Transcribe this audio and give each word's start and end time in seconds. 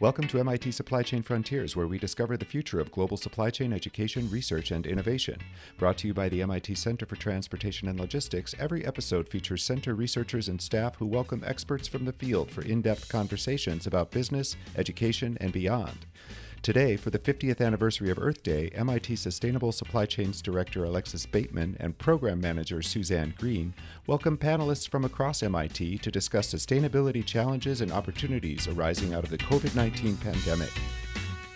Welcome 0.00 0.28
to 0.28 0.38
MIT 0.38 0.70
Supply 0.70 1.02
Chain 1.02 1.24
Frontiers, 1.24 1.74
where 1.74 1.88
we 1.88 1.98
discover 1.98 2.36
the 2.36 2.44
future 2.44 2.78
of 2.78 2.92
global 2.92 3.16
supply 3.16 3.50
chain 3.50 3.72
education, 3.72 4.30
research, 4.30 4.70
and 4.70 4.86
innovation. 4.86 5.40
Brought 5.76 5.98
to 5.98 6.06
you 6.06 6.14
by 6.14 6.28
the 6.28 6.40
MIT 6.40 6.76
Center 6.76 7.04
for 7.04 7.16
Transportation 7.16 7.88
and 7.88 7.98
Logistics, 7.98 8.54
every 8.60 8.86
episode 8.86 9.28
features 9.28 9.64
center 9.64 9.96
researchers 9.96 10.46
and 10.46 10.62
staff 10.62 10.94
who 10.94 11.06
welcome 11.06 11.42
experts 11.44 11.88
from 11.88 12.04
the 12.04 12.12
field 12.12 12.48
for 12.48 12.62
in 12.62 12.80
depth 12.80 13.08
conversations 13.08 13.88
about 13.88 14.12
business, 14.12 14.54
education, 14.76 15.36
and 15.40 15.52
beyond. 15.52 16.06
Today, 16.60 16.96
for 16.96 17.10
the 17.10 17.18
50th 17.20 17.64
anniversary 17.64 18.10
of 18.10 18.18
Earth 18.18 18.42
Day, 18.42 18.68
MIT 18.74 19.14
Sustainable 19.16 19.70
Supply 19.70 20.06
Chains 20.06 20.42
Director 20.42 20.84
Alexis 20.84 21.24
Bateman 21.24 21.76
and 21.78 21.96
Program 21.96 22.40
Manager 22.40 22.82
Suzanne 22.82 23.32
Greene 23.38 23.72
welcome 24.08 24.36
panelists 24.36 24.88
from 24.88 25.04
across 25.04 25.42
MIT 25.42 25.98
to 25.98 26.10
discuss 26.10 26.52
sustainability 26.52 27.24
challenges 27.24 27.80
and 27.80 27.92
opportunities 27.92 28.66
arising 28.66 29.14
out 29.14 29.22
of 29.22 29.30
the 29.30 29.38
COVID 29.38 29.76
19 29.76 30.16
pandemic. 30.16 30.70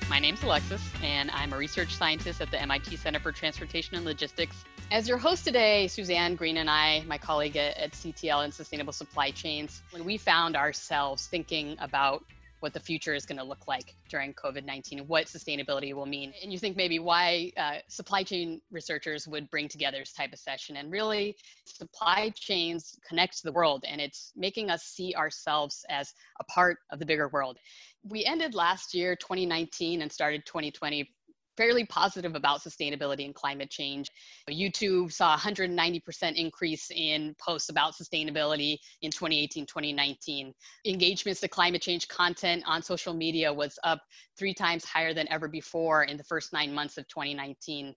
My 0.08 0.20
name's 0.20 0.42
Alexis, 0.44 0.82
and 1.02 1.32
I'm 1.32 1.52
a 1.52 1.56
research 1.56 1.94
scientist 1.96 2.41
at 2.41 2.50
the 2.50 2.60
MIT 2.62 2.96
Center 2.96 3.19
for 3.19 3.32
Transportation 3.32 3.96
and 3.96 4.05
Logistics. 4.05 4.64
As 4.92 5.08
your 5.08 5.19
host 5.19 5.44
today, 5.44 5.88
Suzanne 5.88 6.36
Greene 6.36 6.58
and 6.58 6.70
I, 6.70 7.02
my 7.08 7.19
colleague 7.19 7.56
at, 7.56 7.92
CTL 7.92 8.44
and 8.44 8.55
Sustainable 8.55 8.92
Supply 8.92 9.32
Chains, 9.32 9.82
when 9.91 10.05
we 10.05 10.16
found 10.16 10.55
ourselves 10.55 11.27
thinking 11.27 11.77
about 11.80 12.24
what 12.62 12.72
the 12.72 12.80
future 12.80 13.12
is 13.12 13.26
going 13.26 13.38
to 13.38 13.44
look 13.44 13.66
like 13.66 13.96
during 14.08 14.32
COVID 14.34 14.64
19 14.64 15.00
and 15.00 15.08
what 15.08 15.26
sustainability 15.26 15.92
will 15.94 16.06
mean. 16.06 16.32
And 16.42 16.52
you 16.52 16.58
think 16.58 16.76
maybe 16.76 17.00
why 17.00 17.52
uh, 17.56 17.78
supply 17.88 18.22
chain 18.22 18.60
researchers 18.70 19.26
would 19.26 19.50
bring 19.50 19.68
together 19.68 19.98
this 19.98 20.12
type 20.12 20.32
of 20.32 20.38
session. 20.38 20.76
And 20.76 20.90
really, 20.90 21.36
supply 21.64 22.30
chains 22.36 22.96
connect 23.06 23.38
to 23.38 23.44
the 23.44 23.52
world 23.52 23.84
and 23.86 24.00
it's 24.00 24.32
making 24.36 24.70
us 24.70 24.84
see 24.84 25.12
ourselves 25.14 25.84
as 25.90 26.14
a 26.40 26.44
part 26.44 26.78
of 26.90 27.00
the 27.00 27.06
bigger 27.06 27.28
world. 27.28 27.58
We 28.04 28.24
ended 28.24 28.54
last 28.54 28.94
year, 28.94 29.16
2019, 29.16 30.02
and 30.02 30.10
started 30.10 30.47
2020 30.47 31.08
fairly 31.56 31.84
positive 31.86 32.34
about 32.34 32.61
sustainability 32.61 33.25
and 33.25 33.34
climate 33.34 33.70
change. 33.70 34.08
YouTube 34.50 35.12
saw 35.12 35.36
190% 35.36 36.34
increase 36.36 36.91
in 36.91 37.34
posts 37.39 37.69
about 37.69 37.94
sustainability 37.94 38.78
in 39.03 39.11
2018, 39.11 39.67
2019. 39.67 40.53
Engagements 40.86 41.41
to 41.41 41.48
climate 41.48 41.83
change 41.83 42.09
content 42.09 42.62
on 42.67 42.83
social 42.83 43.14
media 43.14 43.53
was 43.53 43.78
up 43.84 44.00
three 44.39 44.55
times 44.55 44.84
higher 44.84 45.14
than 45.14 45.31
ever 45.31 45.48
before 45.48 46.05
in 46.05 46.17
the 46.17 46.25
first 46.25 46.53
nine 46.53 46.72
months 46.72 46.98
of 46.98 47.06
2019. 47.09 47.94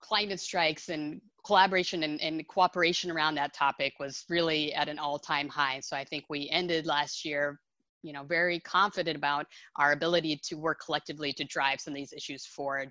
Climate 0.00 0.40
strikes 0.40 0.88
and 0.88 1.20
collaboration 1.44 2.02
and, 2.04 2.20
and 2.20 2.46
cooperation 2.48 3.10
around 3.10 3.34
that 3.34 3.52
topic 3.52 3.94
was 4.00 4.24
really 4.28 4.72
at 4.74 4.88
an 4.88 4.98
all-time 4.98 5.48
high. 5.48 5.80
So 5.80 5.96
I 5.96 6.04
think 6.04 6.24
we 6.28 6.48
ended 6.50 6.86
last 6.86 7.24
year 7.24 7.60
you 8.02 8.12
know, 8.12 8.24
very 8.24 8.60
confident 8.60 9.16
about 9.16 9.46
our 9.76 9.92
ability 9.92 10.40
to 10.44 10.56
work 10.56 10.80
collectively 10.84 11.32
to 11.34 11.44
drive 11.44 11.80
some 11.80 11.92
of 11.92 11.96
these 11.96 12.12
issues 12.12 12.46
forward. 12.46 12.90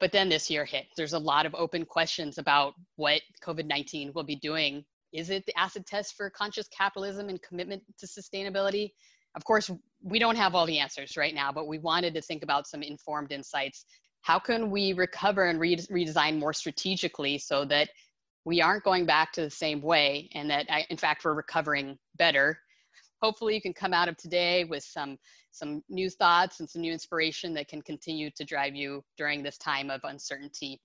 But 0.00 0.12
then 0.12 0.28
this 0.28 0.48
year 0.48 0.64
hit. 0.64 0.86
There's 0.96 1.12
a 1.12 1.18
lot 1.18 1.46
of 1.46 1.54
open 1.54 1.84
questions 1.84 2.38
about 2.38 2.74
what 2.96 3.20
COVID 3.44 3.66
19 3.66 4.12
will 4.14 4.24
be 4.24 4.36
doing. 4.36 4.84
Is 5.12 5.30
it 5.30 5.44
the 5.46 5.58
acid 5.58 5.86
test 5.86 6.14
for 6.16 6.30
conscious 6.30 6.68
capitalism 6.68 7.28
and 7.28 7.42
commitment 7.42 7.82
to 7.98 8.06
sustainability? 8.06 8.90
Of 9.34 9.44
course, 9.44 9.70
we 10.02 10.18
don't 10.18 10.36
have 10.36 10.54
all 10.54 10.66
the 10.66 10.78
answers 10.78 11.16
right 11.16 11.34
now, 11.34 11.52
but 11.52 11.66
we 11.66 11.78
wanted 11.78 12.14
to 12.14 12.22
think 12.22 12.42
about 12.42 12.66
some 12.66 12.82
informed 12.82 13.32
insights. 13.32 13.84
How 14.22 14.38
can 14.38 14.70
we 14.70 14.92
recover 14.92 15.46
and 15.46 15.60
re- 15.60 15.76
redesign 15.76 16.38
more 16.38 16.52
strategically 16.52 17.38
so 17.38 17.64
that 17.66 17.88
we 18.44 18.60
aren't 18.60 18.84
going 18.84 19.06
back 19.06 19.32
to 19.32 19.42
the 19.42 19.50
same 19.50 19.82
way 19.82 20.28
and 20.34 20.50
that, 20.50 20.66
in 20.90 20.96
fact, 20.96 21.24
we're 21.24 21.34
recovering 21.34 21.98
better 22.16 22.58
hopefully 23.20 23.54
you 23.54 23.60
can 23.60 23.72
come 23.72 23.92
out 23.92 24.08
of 24.08 24.16
today 24.16 24.64
with 24.64 24.82
some 24.82 25.18
some 25.50 25.82
new 25.88 26.10
thoughts 26.10 26.60
and 26.60 26.68
some 26.68 26.82
new 26.82 26.92
inspiration 26.92 27.54
that 27.54 27.68
can 27.68 27.82
continue 27.82 28.30
to 28.36 28.44
drive 28.44 28.76
you 28.76 29.02
during 29.16 29.42
this 29.42 29.58
time 29.58 29.90
of 29.90 30.00
uncertainty. 30.04 30.80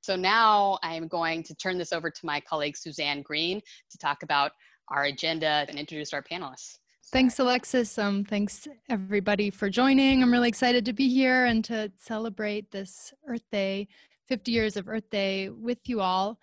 So 0.00 0.16
now 0.16 0.78
I'm 0.82 1.06
going 1.06 1.44
to 1.44 1.54
turn 1.54 1.78
this 1.78 1.92
over 1.92 2.10
to 2.10 2.26
my 2.26 2.40
colleague 2.40 2.76
Suzanne 2.76 3.22
Greene 3.22 3.60
to 3.90 3.98
talk 3.98 4.24
about 4.24 4.52
our 4.88 5.04
agenda 5.04 5.64
and 5.68 5.78
introduce 5.78 6.12
our 6.12 6.22
panelists. 6.22 6.78
Thanks, 7.12 7.38
Alexis. 7.38 7.98
Um, 7.98 8.24
thanks 8.24 8.66
everybody 8.88 9.50
for 9.50 9.68
joining. 9.68 10.22
I'm 10.22 10.32
really 10.32 10.48
excited 10.48 10.84
to 10.86 10.92
be 10.92 11.08
here 11.08 11.44
and 11.44 11.64
to 11.66 11.92
celebrate 11.98 12.70
this 12.70 13.12
Earth 13.28 13.44
Day, 13.52 13.86
50 14.28 14.50
years 14.50 14.76
of 14.76 14.88
Earth 14.88 15.08
Day 15.10 15.50
with 15.50 15.78
you 15.84 16.00
all 16.00 16.38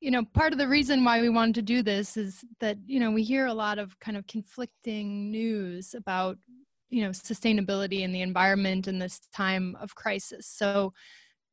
you 0.00 0.10
know 0.10 0.24
part 0.24 0.52
of 0.52 0.58
the 0.58 0.68
reason 0.68 1.04
why 1.04 1.20
we 1.20 1.28
wanted 1.28 1.54
to 1.54 1.62
do 1.62 1.82
this 1.82 2.16
is 2.16 2.44
that 2.58 2.78
you 2.86 2.98
know 2.98 3.10
we 3.10 3.22
hear 3.22 3.46
a 3.46 3.54
lot 3.54 3.78
of 3.78 3.98
kind 4.00 4.16
of 4.16 4.26
conflicting 4.26 5.30
news 5.30 5.94
about 5.94 6.38
you 6.88 7.02
know 7.02 7.10
sustainability 7.10 8.04
and 8.04 8.14
the 8.14 8.22
environment 8.22 8.88
in 8.88 8.98
this 8.98 9.20
time 9.34 9.76
of 9.80 9.94
crisis. 9.94 10.46
So 10.46 10.92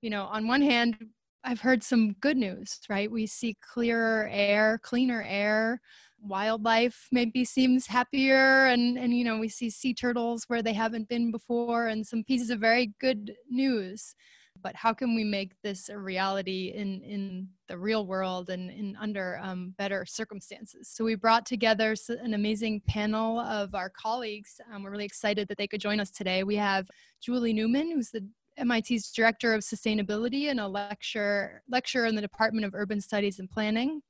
you 0.02 0.10
know 0.10 0.26
on 0.26 0.48
one 0.48 0.62
hand 0.62 0.96
i've 1.44 1.62
heard 1.62 1.84
some 1.84 2.14
good 2.14 2.38
news 2.38 2.80
right? 2.90 3.12
We 3.12 3.28
see 3.28 3.58
clearer 3.62 4.28
air 4.32 4.80
cleaner 4.82 5.24
air. 5.28 5.82
Wildlife 6.20 7.08
maybe 7.12 7.46
seems 7.46 7.86
happier 7.88 8.66
and 8.66 8.98
and 8.98 9.16
you 9.16 9.24
know 9.24 9.38
we 9.38 9.50
see 9.50 9.70
sea 9.70 9.94
turtles 9.94 10.46
where 10.48 10.64
they 10.64 10.74
haven't 10.74 11.10
been 11.10 11.32
before 11.32 11.88
and 11.88 12.08
some 12.08 12.24
pieces 12.24 12.50
of 12.50 12.60
very 12.60 12.94
good 13.00 13.36
news 13.50 14.16
but 14.62 14.76
how 14.76 14.94
can 14.94 15.16
we 15.16 15.24
make 15.24 15.54
this 15.62 15.90
a 15.90 15.98
reality 15.98 16.74
in 16.76 17.02
in 17.02 17.48
the 17.68 17.78
real 17.78 18.06
world 18.06 18.50
and 18.50 18.70
in 18.72 18.96
under 19.00 19.40
um, 19.42 19.74
better 19.78 20.06
circumstances? 20.06 20.90
So 20.90 21.04
we 21.04 21.16
brought 21.16 21.46
together 21.46 21.96
an 22.10 22.34
amazing 22.34 22.82
panel 22.88 23.40
of 23.40 23.76
our 23.76 23.90
colleagues. 23.90 24.60
Um, 24.72 24.84
we're 24.84 24.92
really 24.92 25.06
excited 25.06 25.48
that 25.48 25.58
they 25.58 25.68
could 25.68 25.82
join 25.82 26.00
us 26.00 26.12
today. 26.12 26.44
We 26.44 26.56
have 26.56 26.88
julie 27.22 27.54
newman 27.54 27.92
who's 27.92 28.12
the 28.12 28.28
MIT's 28.64 29.12
Director 29.12 29.54
of 29.54 29.62
Sustainability 29.62 30.50
and 30.50 30.60
a 30.60 30.68
lecturer, 30.68 31.62
lecturer 31.70 32.06
in 32.08 32.16
the 32.16 32.22
Department 32.22 32.66
of 32.66 32.74
Urban 32.74 33.00
Studies 33.00 33.40
and 33.40 33.50
Planning. 33.50 34.02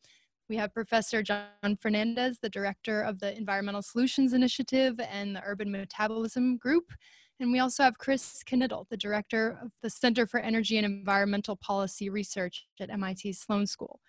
We 0.49 0.55
have 0.55 0.73
Professor 0.73 1.21
John 1.21 1.77
Fernandez, 1.81 2.39
the 2.39 2.49
Director 2.49 3.01
of 3.01 3.19
the 3.19 3.37
Environmental 3.37 3.81
Solutions 3.81 4.31
Initiative 4.31 4.97
and 5.11 5.35
the 5.35 5.41
Urban 5.43 5.69
Metabolism 5.69 6.55
Group, 6.55 6.93
and 7.39 7.51
we 7.51 7.59
also 7.59 7.83
have 7.83 7.97
Chris 7.97 8.43
Knittel, 8.45 8.87
the 8.89 8.97
director 8.97 9.59
of 9.61 9.71
the 9.81 9.89
Center 9.89 10.25
for 10.25 10.39
Energy 10.39 10.77
and 10.77 10.85
Environmental 10.85 11.55
Policy 11.55 12.09
Research 12.09 12.65
at 12.79 12.89
MIT 12.89 13.33
Sloan 13.33 13.67
School. 13.67 13.99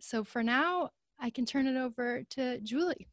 So 0.00 0.22
for 0.22 0.42
now, 0.42 0.90
I 1.18 1.30
can 1.30 1.46
turn 1.46 1.66
it 1.66 1.78
over 1.78 2.22
to 2.30 2.60
Julie. 2.60 3.08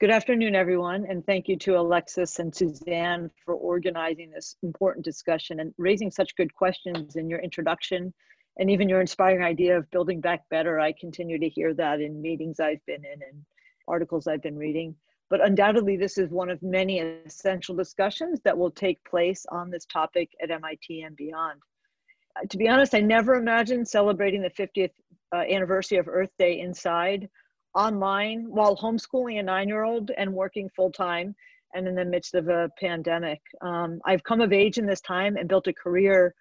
Good 0.00 0.10
afternoon, 0.10 0.56
everyone, 0.56 1.06
and 1.08 1.24
thank 1.24 1.46
you 1.46 1.56
to 1.58 1.78
Alexis 1.78 2.38
and 2.38 2.54
Suzanne 2.54 3.30
for 3.44 3.54
organizing 3.54 4.30
this 4.30 4.56
important 4.62 5.04
discussion 5.04 5.60
and 5.60 5.72
raising 5.78 6.10
such 6.10 6.34
good 6.34 6.52
questions 6.54 7.16
in 7.16 7.28
your 7.28 7.38
introduction 7.38 8.12
and 8.58 8.70
even 8.70 8.88
your 8.88 9.00
inspiring 9.00 9.44
idea 9.44 9.76
of 9.76 9.90
building 9.90 10.20
back 10.20 10.48
better. 10.48 10.80
I 10.80 10.92
continue 10.98 11.38
to 11.38 11.48
hear 11.48 11.72
that 11.74 12.00
in 12.00 12.20
meetings 12.20 12.58
I've 12.58 12.84
been 12.86 13.04
in 13.04 13.22
and 13.22 13.44
articles 13.86 14.26
I've 14.26 14.42
been 14.42 14.58
reading 14.58 14.94
but 15.32 15.40
undoubtedly 15.42 15.96
this 15.96 16.18
is 16.18 16.28
one 16.28 16.50
of 16.50 16.62
many 16.62 16.98
essential 16.98 17.74
discussions 17.74 18.38
that 18.44 18.56
will 18.56 18.70
take 18.70 19.02
place 19.02 19.46
on 19.48 19.70
this 19.70 19.86
topic 19.86 20.28
at 20.42 20.50
MIT 20.50 21.00
and 21.00 21.16
beyond. 21.16 21.58
Uh, 22.36 22.44
to 22.50 22.58
be 22.58 22.68
honest, 22.68 22.94
I 22.94 23.00
never 23.00 23.36
imagined 23.36 23.88
celebrating 23.88 24.42
the 24.42 24.50
50th 24.50 24.90
uh, 25.34 25.36
anniversary 25.36 25.96
of 25.96 26.06
Earth 26.06 26.28
Day 26.38 26.60
inside, 26.60 27.30
online, 27.74 28.44
while 28.50 28.76
homeschooling 28.76 29.40
a 29.40 29.42
nine-year-old 29.42 30.10
and 30.18 30.34
working 30.34 30.68
full-time 30.76 31.34
and 31.72 31.88
in 31.88 31.94
the 31.94 32.04
midst 32.04 32.34
of 32.34 32.48
a 32.48 32.68
pandemic. 32.78 33.40
Um, 33.62 34.02
I've 34.04 34.24
come 34.24 34.42
of 34.42 34.52
age 34.52 34.76
in 34.76 34.84
this 34.84 35.00
time 35.00 35.38
and 35.38 35.48
built 35.48 35.66
a 35.66 35.72
career 35.72 36.34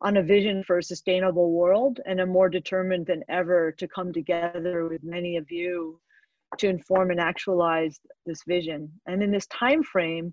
on 0.00 0.16
a 0.16 0.22
vision 0.22 0.62
for 0.62 0.78
a 0.78 0.82
sustainable 0.84 1.50
world 1.50 1.98
and 2.06 2.20
am 2.20 2.28
more 2.28 2.48
determined 2.48 3.06
than 3.06 3.24
ever 3.28 3.72
to 3.72 3.88
come 3.88 4.12
together 4.12 4.86
with 4.86 5.02
many 5.02 5.36
of 5.36 5.50
you 5.50 5.98
to 6.56 6.68
inform 6.68 7.10
and 7.10 7.20
actualize 7.20 8.00
this 8.26 8.42
vision. 8.46 8.90
And 9.06 9.22
in 9.22 9.30
this 9.30 9.46
time 9.48 9.82
frame, 9.82 10.32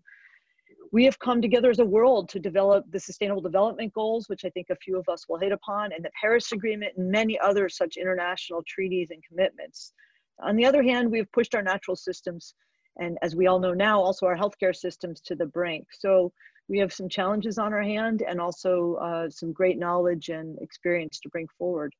we 0.92 1.04
have 1.04 1.20
come 1.20 1.42
together 1.42 1.70
as 1.70 1.80
a 1.80 1.86
world 1.86 2.30
to 2.30 2.40
develop 2.40 2.86
the 2.90 3.00
Sustainable 3.00 3.42
Development 3.42 3.92
Goals, 3.94 4.30
which 4.30 4.46
I 4.46 4.50
think 4.50 4.68
a 4.70 4.76
few 4.78 4.98
of 4.98 5.10
us 5.10 5.28
will 5.28 5.40
hit 5.40 5.52
upon, 5.52 5.92
and 5.92 6.06
the 6.06 6.12
Paris 6.20 6.52
Agreement, 6.52 6.94
and 6.96 7.12
many 7.12 7.38
other 7.40 7.68
such 7.68 7.98
international 7.98 8.64
treaties 8.68 9.10
and 9.12 9.22
commitments. 9.28 9.94
On 10.44 10.56
the 10.56 10.66
other 10.66 10.84
hand, 10.84 11.12
we 11.12 11.18
have 11.18 11.32
pushed 11.32 11.56
our 11.56 11.62
natural 11.62 11.96
systems, 11.98 12.54
and 12.98 13.18
as 13.22 13.36
we 13.36 13.48
all 13.48 13.60
know 13.60 13.74
now, 13.74 14.00
also 14.00 14.26
our 14.26 14.38
healthcare 14.38 14.76
systems 14.76 15.20
to 15.22 15.36
the 15.36 15.46
brink. 15.46 15.88
So 15.92 16.32
we 16.68 16.80
have 16.80 16.94
some 16.94 17.10
challenges 17.10 17.58
on 17.58 17.74
our 17.74 17.84
hand 17.84 18.24
and 18.28 18.40
also 18.40 18.96
uh, 18.96 19.30
some 19.30 19.52
great 19.52 19.78
knowledge 19.78 20.30
and 20.30 20.58
experience 20.62 21.20
to 21.20 21.30
bring 21.30 21.48
forward. 21.58 21.94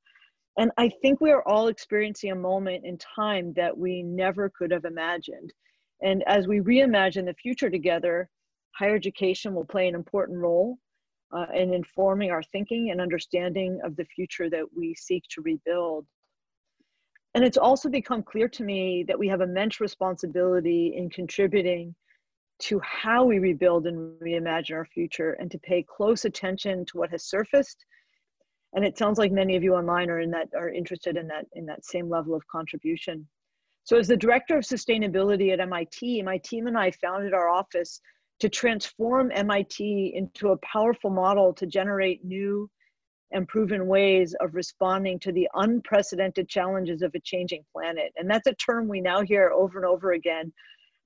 And 0.58 0.72
I 0.78 0.90
think 1.02 1.20
we 1.20 1.32
are 1.32 1.46
all 1.48 1.68
experiencing 1.68 2.32
a 2.32 2.36
moment 2.36 2.86
in 2.86 2.98
time 2.98 3.54
that 3.54 3.78
we 3.78 4.04
never 4.04 4.50
could 4.50 4.72
have 4.72 4.86
imagined. 4.86 5.52
And 6.02 6.24
as 6.28 6.48
we 6.48 6.60
reimagine 6.60 7.26
the 7.26 7.34
future 7.34 7.70
together, 7.70 8.30
higher 8.76 8.96
education 8.96 9.54
will 9.54 9.66
play 9.66 9.88
an 9.88 9.96
important 9.96 10.38
role 10.38 10.78
uh, 11.36 11.48
in 11.54 11.74
informing 11.74 12.32
our 12.32 12.44
thinking 12.44 12.92
and 12.92 13.02
understanding 13.02 13.80
of 13.84 13.96
the 13.96 14.06
future 14.06 14.50
that 14.50 14.66
we 14.76 14.96
seek 14.96 15.24
to 15.32 15.42
rebuild. 15.42 16.06
And 17.34 17.44
it's 17.44 17.58
also 17.58 17.90
become 17.90 18.24
clear 18.24 18.48
to 18.50 18.64
me 18.64 19.04
that 19.08 19.20
we 19.20 19.28
have 19.28 19.42
immense 19.42 19.82
responsibility 19.82 20.94
in 20.96 21.10
contributing 21.10 21.94
to 22.60 22.80
how 22.80 23.26
we 23.26 23.40
rebuild 23.40 23.88
and 23.88 24.18
reimagine 24.22 24.76
our 24.76 24.86
future 24.86 25.32
and 25.34 25.52
to 25.52 25.60
pay 25.60 25.84
close 25.84 26.24
attention 26.24 26.86
to 26.86 26.98
what 26.98 27.10
has 27.10 27.26
surfaced 27.26 27.86
and 28.74 28.84
it 28.84 28.98
sounds 28.98 29.18
like 29.18 29.32
many 29.32 29.56
of 29.56 29.64
you 29.64 29.74
online 29.74 30.10
are 30.10 30.20
in 30.20 30.32
that 30.32 30.50
are 30.56 30.70
interested 30.70 31.18
in 31.18 31.28
that 31.28 31.46
in 31.54 31.66
that 31.66 31.86
same 31.86 32.10
level 32.10 32.36
of 32.36 32.46
contribution. 32.48 33.28
So 33.84 33.98
as 33.98 34.08
the 34.08 34.18
director 34.18 34.58
of 34.58 34.64
sustainability 34.64 35.54
at 35.54 35.60
mit 35.60 36.26
my 36.26 36.38
team 36.44 36.68
and 36.68 36.78
i 36.78 36.92
founded 36.92 37.34
our 37.34 37.50
office 37.50 38.02
to 38.40 38.50
transform 38.50 39.30
mit 39.30 39.80
into 39.80 40.50
a 40.50 40.58
powerful 40.58 41.10
model 41.10 41.54
to 41.54 41.66
generate 41.66 42.26
new 42.26 42.70
and 43.32 43.48
proven 43.48 43.88
ways 43.88 44.36
of 44.40 44.56
responding 44.56 45.20
to 45.20 45.32
the 45.32 45.48
unprecedented 45.56 46.48
challenges 46.48 47.02
of 47.02 47.14
a 47.16 47.20
changing 47.20 47.64
planet. 47.72 48.14
And 48.18 48.30
that's 48.30 48.48
a 48.48 48.54
term 48.56 48.88
we 48.88 49.02
now 49.02 49.22
hear 49.22 49.52
over 49.52 49.78
and 49.78 49.86
over 49.86 50.14
again. 50.14 50.54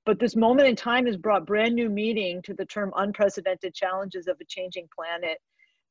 But 0.05 0.19
this 0.19 0.35
moment 0.35 0.67
in 0.67 0.75
time 0.75 1.05
has 1.05 1.17
brought 1.17 1.45
brand 1.45 1.75
new 1.75 1.89
meaning 1.89 2.41
to 2.44 2.53
the 2.53 2.65
term 2.65 2.91
unprecedented 2.97 3.73
challenges 3.73 4.27
of 4.27 4.38
a 4.41 4.45
changing 4.45 4.89
planet 4.95 5.38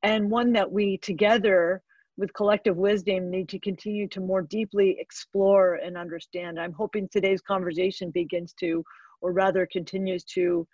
and 0.02 0.30
one 0.30 0.52
that 0.52 0.70
we 0.70 0.98
together 0.98 1.82
with 2.16 2.34
collective 2.34 2.76
wisdom 2.76 3.30
need 3.30 3.48
to 3.48 3.58
continue 3.60 4.08
to 4.08 4.20
more 4.20 4.42
deeply 4.42 4.96
explore 4.98 5.76
and 5.76 5.96
understand. 5.96 6.58
I'm 6.58 6.72
hoping 6.72 7.08
today's 7.08 7.40
conversation 7.40 8.10
begins 8.10 8.52
to, 8.60 8.84
or 9.20 9.32
rather 9.32 9.66
continues 9.66 10.24
to, 10.34 10.66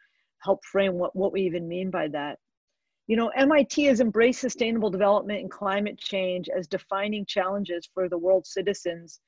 help 0.44 0.64
frame 0.64 0.94
what, 0.94 1.16
what 1.16 1.32
we 1.32 1.42
even 1.42 1.66
mean 1.66 1.90
by 1.90 2.08
that. 2.08 2.38
You 3.06 3.16
know, 3.16 3.28
MIT 3.28 3.84
has 3.84 4.00
embraced 4.00 4.40
sustainable 4.40 4.90
development 4.90 5.40
and 5.40 5.50
climate 5.50 5.98
change 5.98 6.48
as 6.48 6.66
defining 6.66 7.26
challenges 7.26 7.88
for 7.92 8.08
the 8.08 8.18
world's 8.18 8.52
citizens 8.52 9.20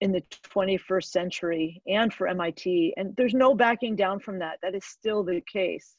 in 0.00 0.12
the 0.12 0.22
21st 0.54 1.04
century 1.04 1.82
and 1.88 2.12
for 2.12 2.28
MIT. 2.28 2.94
And 2.96 3.14
there's 3.16 3.34
no 3.34 3.54
backing 3.54 3.96
down 3.96 4.20
from 4.20 4.38
that. 4.38 4.58
That 4.62 4.74
is 4.74 4.84
still 4.84 5.24
the 5.24 5.42
case 5.52 5.96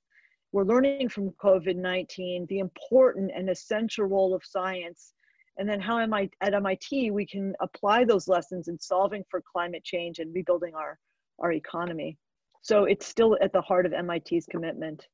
we're 0.52 0.64
learning 0.64 1.10
from 1.10 1.32
COVID 1.32 1.76
19 1.76 2.48
the 2.50 2.60
important 2.60 3.32
and 3.36 3.50
essential 3.50 4.06
role 4.06 4.34
of 4.34 4.44
science, 4.44 5.14
and 5.58 5.70
then 5.70 5.80
how 5.80 6.00
I, 6.00 6.30
at 6.42 6.54
MIT 6.54 7.12
we 7.12 7.26
can 7.26 7.54
apply 7.60 8.06
those 8.06 8.28
lessons 8.28 8.68
in 8.68 8.80
solving 8.80 9.24
for 9.30 9.42
climate 9.42 9.84
change 9.84 10.20
and 10.20 10.34
rebuilding 10.34 10.74
our, 10.74 10.98
our 11.40 11.52
economy. 11.52 12.18
So 12.62 12.86
it's 12.86 13.06
still 13.06 13.38
at 13.42 13.54
the 13.54 13.62
heart 13.62 13.86
of 13.86 13.92
MIT's 13.92 14.48
commitment. 14.48 15.08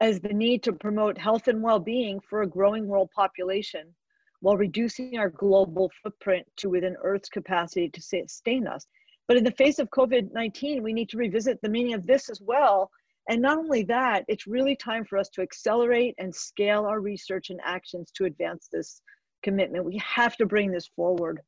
As 0.00 0.20
the 0.20 0.32
need 0.32 0.62
to 0.64 0.72
promote 0.72 1.16
health 1.16 1.46
and 1.46 1.62
well 1.62 1.78
being 1.78 2.20
for 2.20 2.42
a 2.42 2.46
growing 2.46 2.88
world 2.88 3.10
population 3.14 3.94
while 4.40 4.56
reducing 4.56 5.16
our 5.18 5.30
global 5.30 5.90
footprint 6.02 6.46
to 6.56 6.68
within 6.68 6.96
Earth's 7.02 7.28
capacity 7.28 7.88
to 7.88 8.02
sustain 8.02 8.66
us. 8.66 8.86
But 9.28 9.38
in 9.38 9.44
the 9.44 9.52
face 9.52 9.78
of 9.78 9.88
COVID 9.90 10.32
19, 10.32 10.82
we 10.82 10.92
need 10.92 11.08
to 11.10 11.16
revisit 11.16 11.62
the 11.62 11.68
meaning 11.68 11.94
of 11.94 12.06
this 12.06 12.28
as 12.28 12.40
well 12.40 12.90
and 13.28 13.40
not 13.40 13.58
only 13.58 13.82
that, 13.84 14.24
it's 14.28 14.46
really 14.46 14.76
time 14.76 15.04
for 15.04 15.18
us 15.18 15.28
to 15.30 15.42
accelerate 15.42 16.14
and 16.18 16.34
scale 16.34 16.84
our 16.84 17.00
research 17.00 17.50
and 17.50 17.60
actions 17.64 18.10
to 18.16 18.24
advance 18.24 18.68
this 18.72 19.00
commitment. 19.42 19.84
We 19.84 20.00
have 20.04 20.36
to 20.36 20.46
bring 20.46 20.70
this 20.70 20.88
forward. 20.94 21.40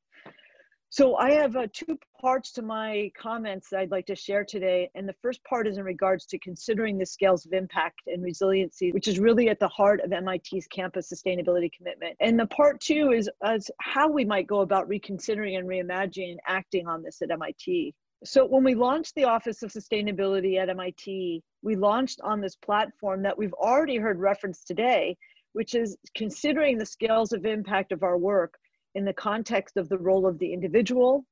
So 0.89 1.17
I 1.17 1.33
have 1.33 1.57
uh, 1.57 1.67
two 1.73 1.99
parts 2.21 2.53
to 2.53 2.63
my 2.63 3.11
comments 3.21 3.69
that 3.69 3.81
I'd 3.81 3.91
like 3.91 4.07
to 4.07 4.15
share 4.15 4.45
today. 4.45 4.89
And 4.95 5.07
the 5.07 5.17
first 5.21 5.43
part 5.45 5.67
is 5.67 5.79
in 5.79 5.85
regards 5.85 6.27
to 6.27 6.39
considering 6.39 6.97
the 6.97 7.05
scales 7.05 7.45
of 7.45 7.53
impact 7.53 8.03
and 8.07 8.23
resiliency, 8.23 8.93
which 8.93 9.09
is 9.09 9.19
really 9.19 9.49
at 9.49 9.59
the 9.59 9.69
heart 9.69 10.01
of 10.01 10.11
MIT's 10.11 10.67
campus 10.69 11.13
sustainability 11.13 11.71
commitment. 11.77 12.17
And 12.21 12.39
the 12.39 12.47
part 12.47 12.81
two 12.81 13.11
is 13.13 13.29
as 13.43 13.71
how 13.81 14.09
we 14.09 14.25
might 14.25 14.47
go 14.47 14.61
about 14.61 14.89
reconsidering 14.89 15.57
and 15.57 15.69
reimagining 15.69 16.37
acting 16.47 16.87
on 16.87 17.03
this 17.03 17.21
at 17.21 17.31
MIT. 17.31 17.95
So 18.27 18.45
when 18.45 18.65
we 18.65 18.75
launched 18.75 19.15
the 19.15 19.25
Office 19.25 19.63
of 19.63 19.71
Sustainability 19.71 20.59
at 20.59 20.69
MIT, 20.69 21.45
we 21.63 21.77
launched 21.77 22.21
on 22.23 22.41
this 22.41 22.57
platform 22.57 23.23
that 23.23 23.39
we've 23.39 23.53
already 23.53 23.99
heard 23.99 24.19
referenced 24.19 24.67
today, 24.67 25.17
which 25.53 25.77
is 25.77 25.97
considering 26.17 26.77
the 26.77 26.87
scales 26.87 27.33
of 27.33 27.47
impact 27.47 27.93
of 27.93 28.03
our 28.03 28.19
work 28.19 28.55
in 28.97 29.05
the 29.05 29.13
context 29.13 29.77
of 29.77 29.89
the 29.89 29.99
role 29.99 30.27
of 30.27 30.41
the 30.41 30.53
individual, 30.53 31.25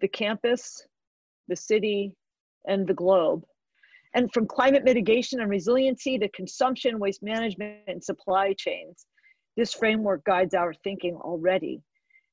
the 0.00 0.08
campus, 0.08 0.86
the 1.48 1.56
city, 1.56 2.12
and 2.66 2.86
the 2.86 2.94
globe. 2.94 3.42
And 4.12 4.30
from 4.34 4.46
climate 4.46 4.84
mitigation 4.84 5.40
and 5.40 5.48
resiliency 5.48 6.18
to 6.18 6.28
consumption, 6.28 6.98
waste 6.98 7.22
management, 7.22 7.80
and 7.88 8.04
supply 8.04 8.52
chains, 8.52 9.06
this 9.56 9.72
framework 9.72 10.24
guides 10.24 10.54
our 10.54 10.74
thinking 10.74 11.16
already. 11.16 11.80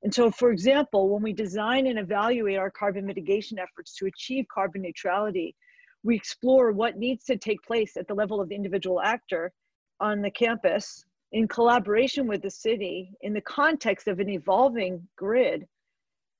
And 0.04 0.14
so, 0.14 0.30
for 0.30 0.52
example, 0.52 1.10
when 1.10 1.24
we 1.24 1.34
design 1.34 1.88
and 1.88 1.98
evaluate 1.98 2.58
our 2.58 2.70
carbon 2.70 3.06
mitigation 3.06 3.58
efforts 3.58 3.96
to 3.96 4.06
achieve 4.06 4.46
carbon 4.54 4.82
neutrality, 4.82 5.56
we 6.04 6.16
explore 6.16 6.74
what 6.74 6.98
needs 6.98 7.24
to 7.26 7.38
take 7.38 7.64
place 7.64 7.96
at 7.96 8.08
the 8.08 8.14
level 8.14 8.42
of 8.42 8.50
the 8.50 8.56
individual 8.56 9.02
actor 9.02 9.54
on 10.02 10.22
the 10.22 10.30
campus 10.32 11.06
in 11.32 11.48
collaboration 11.48 12.28
with 12.28 12.42
the 12.42 12.50
city 12.50 13.12
in 13.22 13.34
the 13.34 13.42
context 13.42 14.08
of 14.10 14.20
an 14.20 14.30
evolving 14.30 15.08
grid. 15.18 15.66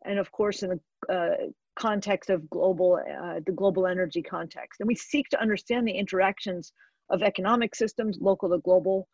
And 0.06 0.20
of 0.20 0.32
course 0.32 0.64
in 0.64 0.72
the 0.72 1.14
uh, 1.14 1.48
context 1.76 2.30
of 2.30 2.48
global 2.50 2.96
uh, 2.96 3.40
the 3.46 3.54
global 3.54 3.88
energy 3.88 4.22
context. 4.22 4.82
And 4.82 4.88
we 4.88 4.96
seek 4.96 5.30
to 5.30 5.42
understand 5.42 5.88
the 5.88 5.94
interactions 5.94 6.74
of 7.10 7.24
economic 7.24 7.76
systems 7.76 8.18
local 8.22 8.50
to 8.50 8.60
global 8.60 9.08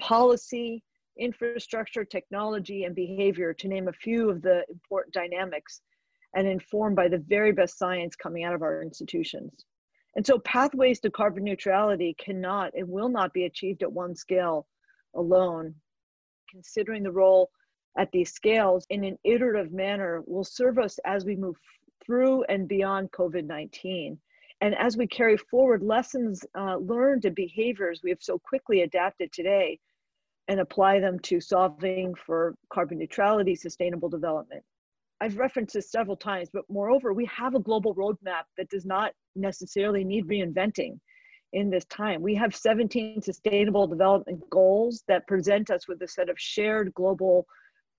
policy 0.00 0.82
infrastructure, 1.20 2.04
technology, 2.04 2.84
and 2.84 2.94
behavior, 2.94 3.52
to 3.54 3.68
name 3.68 3.88
a 3.88 3.92
few 3.92 4.30
of 4.30 4.42
the 4.42 4.64
important 4.68 5.14
dynamics, 5.14 5.82
and 6.34 6.46
informed 6.46 6.96
by 6.96 7.08
the 7.08 7.18
very 7.18 7.52
best 7.52 7.78
science 7.78 8.16
coming 8.16 8.44
out 8.44 8.54
of 8.54 8.62
our 8.62 8.82
institutions. 8.82 9.64
And 10.16 10.26
so, 10.26 10.38
pathways 10.40 10.98
to 11.00 11.10
carbon 11.10 11.44
neutrality 11.44 12.16
cannot 12.18 12.72
and 12.74 12.88
will 12.88 13.08
not 13.08 13.32
be 13.32 13.44
achieved 13.44 13.82
at 13.82 13.92
one 13.92 14.16
scale 14.16 14.66
alone. 15.14 15.74
Considering 16.50 17.02
the 17.04 17.12
role 17.12 17.50
at 17.96 18.10
these 18.12 18.32
scales 18.32 18.86
in 18.90 19.04
an 19.04 19.18
iterative 19.24 19.72
manner 19.72 20.22
will 20.26 20.44
serve 20.44 20.78
us 20.78 20.98
as 21.04 21.24
we 21.24 21.36
move 21.36 21.56
through 22.04 22.44
and 22.44 22.66
beyond 22.66 23.12
COVID 23.12 23.44
19. 23.44 24.18
And 24.62 24.74
as 24.74 24.96
we 24.96 25.06
carry 25.06 25.36
forward 25.36 25.82
lessons 25.82 26.44
uh, 26.58 26.76
learned 26.76 27.24
and 27.24 27.34
behaviors 27.34 28.00
we 28.02 28.10
have 28.10 28.22
so 28.22 28.38
quickly 28.38 28.82
adapted 28.82 29.32
today, 29.32 29.78
and 30.50 30.58
apply 30.58 30.98
them 30.98 31.16
to 31.20 31.40
solving 31.40 32.12
for 32.26 32.56
carbon 32.72 32.98
neutrality, 32.98 33.54
sustainable 33.54 34.08
development. 34.08 34.64
I've 35.20 35.38
referenced 35.38 35.74
this 35.74 35.92
several 35.92 36.16
times, 36.16 36.48
but 36.52 36.64
moreover, 36.68 37.12
we 37.12 37.24
have 37.26 37.54
a 37.54 37.60
global 37.60 37.94
roadmap 37.94 38.42
that 38.58 38.68
does 38.68 38.84
not 38.84 39.12
necessarily 39.36 40.02
need 40.02 40.26
reinventing 40.26 40.98
in 41.52 41.70
this 41.70 41.84
time. 41.84 42.20
We 42.20 42.34
have 42.34 42.56
17 42.56 43.22
sustainable 43.22 43.86
development 43.86 44.42
goals 44.50 45.04
that 45.06 45.28
present 45.28 45.70
us 45.70 45.86
with 45.86 46.02
a 46.02 46.08
set 46.08 46.28
of 46.28 46.36
shared 46.36 46.92
global 46.94 47.46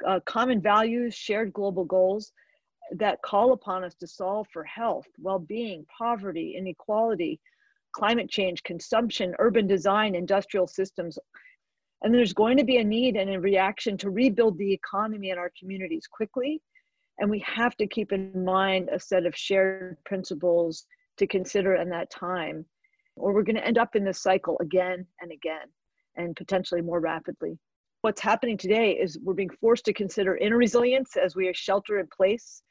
uh, 0.06 0.20
common 0.26 0.62
values, 0.62 1.16
shared 1.16 1.54
global 1.54 1.86
goals 1.86 2.34
that 2.98 3.22
call 3.22 3.54
upon 3.54 3.86
us 3.86 3.96
to 3.96 4.08
solve 4.08 4.46
for 4.52 4.66
health, 4.66 5.06
well-being, 5.18 5.86
poverty, 5.98 6.56
inequality, 6.58 7.40
climate 7.94 8.30
change, 8.30 8.62
consumption, 8.64 9.34
urban 9.40 9.68
design, 9.68 10.16
industrial 10.16 10.68
systems, 10.68 11.18
and 12.02 12.14
there's 12.14 12.34
going 12.34 12.58
to 12.58 12.64
be 12.64 12.78
a 12.78 12.84
need 12.84 13.16
and 13.16 13.30
a 13.30 13.40
reaction 13.40 13.98
to 13.98 14.10
rebuild 14.10 14.58
the 14.58 14.74
economy 14.74 15.30
in 15.30 15.38
our 15.38 15.52
communities 15.60 16.08
quickly. 16.08 16.62
And 17.20 17.30
we 17.30 17.44
have 17.46 17.76
to 17.78 17.88
keep 17.88 18.12
in 18.12 18.44
mind 18.44 18.90
a 18.90 19.00
set 19.00 19.26
of 19.26 19.36
shared 19.36 19.98
principles 20.06 20.86
to 21.18 21.28
consider 21.28 21.76
in 21.76 21.90
that 21.90 22.10
time, 22.10 22.66
or 23.16 23.34
we're 23.34 23.44
going 23.44 23.58
to 23.58 23.66
end 23.66 23.78
up 23.78 23.96
in 23.96 24.04
this 24.04 24.24
cycle 24.24 24.58
again 24.62 25.06
and 25.22 25.32
again, 25.32 25.68
and 26.16 26.36
potentially 26.36 26.82
more 26.82 27.00
rapidly. 27.00 27.60
What's 28.02 28.22
happening 28.22 28.58
today 28.58 28.94
is 28.94 29.20
we're 29.22 29.36
being 29.36 29.52
forced 29.62 29.86
to 29.86 29.94
consider 29.94 30.38
inner 30.38 30.58
resilience 30.58 31.16
as 31.16 31.36
we 31.36 31.52
shelter 31.54 32.00
in 32.00 32.08
place, 32.08 32.64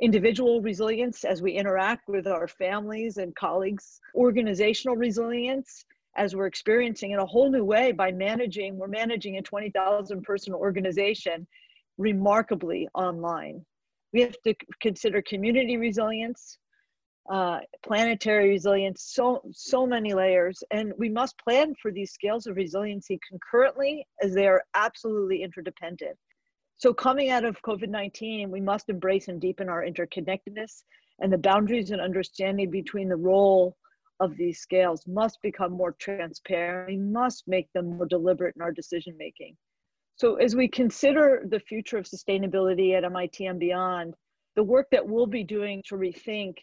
individual 0.00 0.62
resilience 0.62 1.24
as 1.24 1.42
we 1.42 1.52
interact 1.52 2.08
with 2.08 2.26
our 2.26 2.48
families 2.48 3.18
and 3.18 3.34
colleagues, 3.36 4.00
organizational 4.14 4.96
resilience 4.96 5.84
as 6.16 6.36
we're 6.36 6.46
experiencing 6.46 7.12
in 7.12 7.18
a 7.18 7.26
whole 7.26 7.50
new 7.50 7.64
way 7.64 7.92
by 7.92 8.12
managing, 8.12 8.76
we're 8.76 8.88
managing 8.88 9.38
a 9.38 9.42
20,000 9.42 10.22
person 10.22 10.52
organization 10.52 11.46
remarkably 11.98 12.88
online. 12.94 13.64
We 14.12 14.20
have 14.22 14.36
to 14.44 14.54
consider 14.80 15.22
community 15.22 15.76
resilience, 15.76 16.58
uh, 17.30 17.60
planetary 17.84 18.50
resilience, 18.50 19.04
so, 19.14 19.42
so 19.52 19.86
many 19.86 20.12
layers. 20.12 20.62
And 20.70 20.92
we 20.98 21.08
must 21.08 21.38
plan 21.38 21.74
for 21.80 21.90
these 21.90 22.12
scales 22.12 22.46
of 22.46 22.56
resiliency 22.56 23.18
concurrently 23.28 24.06
as 24.22 24.34
they 24.34 24.46
are 24.46 24.64
absolutely 24.74 25.42
interdependent. 25.42 26.16
So, 26.76 26.92
coming 26.92 27.30
out 27.30 27.44
of 27.44 27.62
COVID 27.62 27.88
19, 27.88 28.50
we 28.50 28.60
must 28.60 28.88
embrace 28.88 29.28
and 29.28 29.40
deepen 29.40 29.68
our 29.68 29.84
interconnectedness 29.84 30.82
and 31.20 31.32
the 31.32 31.38
boundaries 31.38 31.92
and 31.92 32.00
understanding 32.00 32.70
between 32.70 33.08
the 33.08 33.16
role 33.16 33.76
of 34.22 34.36
these 34.36 34.60
scales 34.60 35.04
must 35.06 35.42
become 35.42 35.72
more 35.72 35.96
transparent. 35.98 36.88
We 36.88 36.96
must 36.96 37.44
make 37.46 37.70
them 37.72 37.96
more 37.96 38.06
deliberate 38.06 38.54
in 38.56 38.62
our 38.62 38.72
decision 38.72 39.14
making. 39.18 39.56
So, 40.16 40.36
as 40.36 40.54
we 40.54 40.68
consider 40.68 41.44
the 41.48 41.58
future 41.58 41.98
of 41.98 42.06
sustainability 42.06 42.96
at 42.96 43.04
MIT 43.04 43.44
and 43.44 43.58
beyond, 43.58 44.14
the 44.54 44.62
work 44.62 44.86
that 44.92 45.06
we'll 45.06 45.26
be 45.26 45.42
doing 45.42 45.82
to 45.88 45.96
rethink 45.96 46.54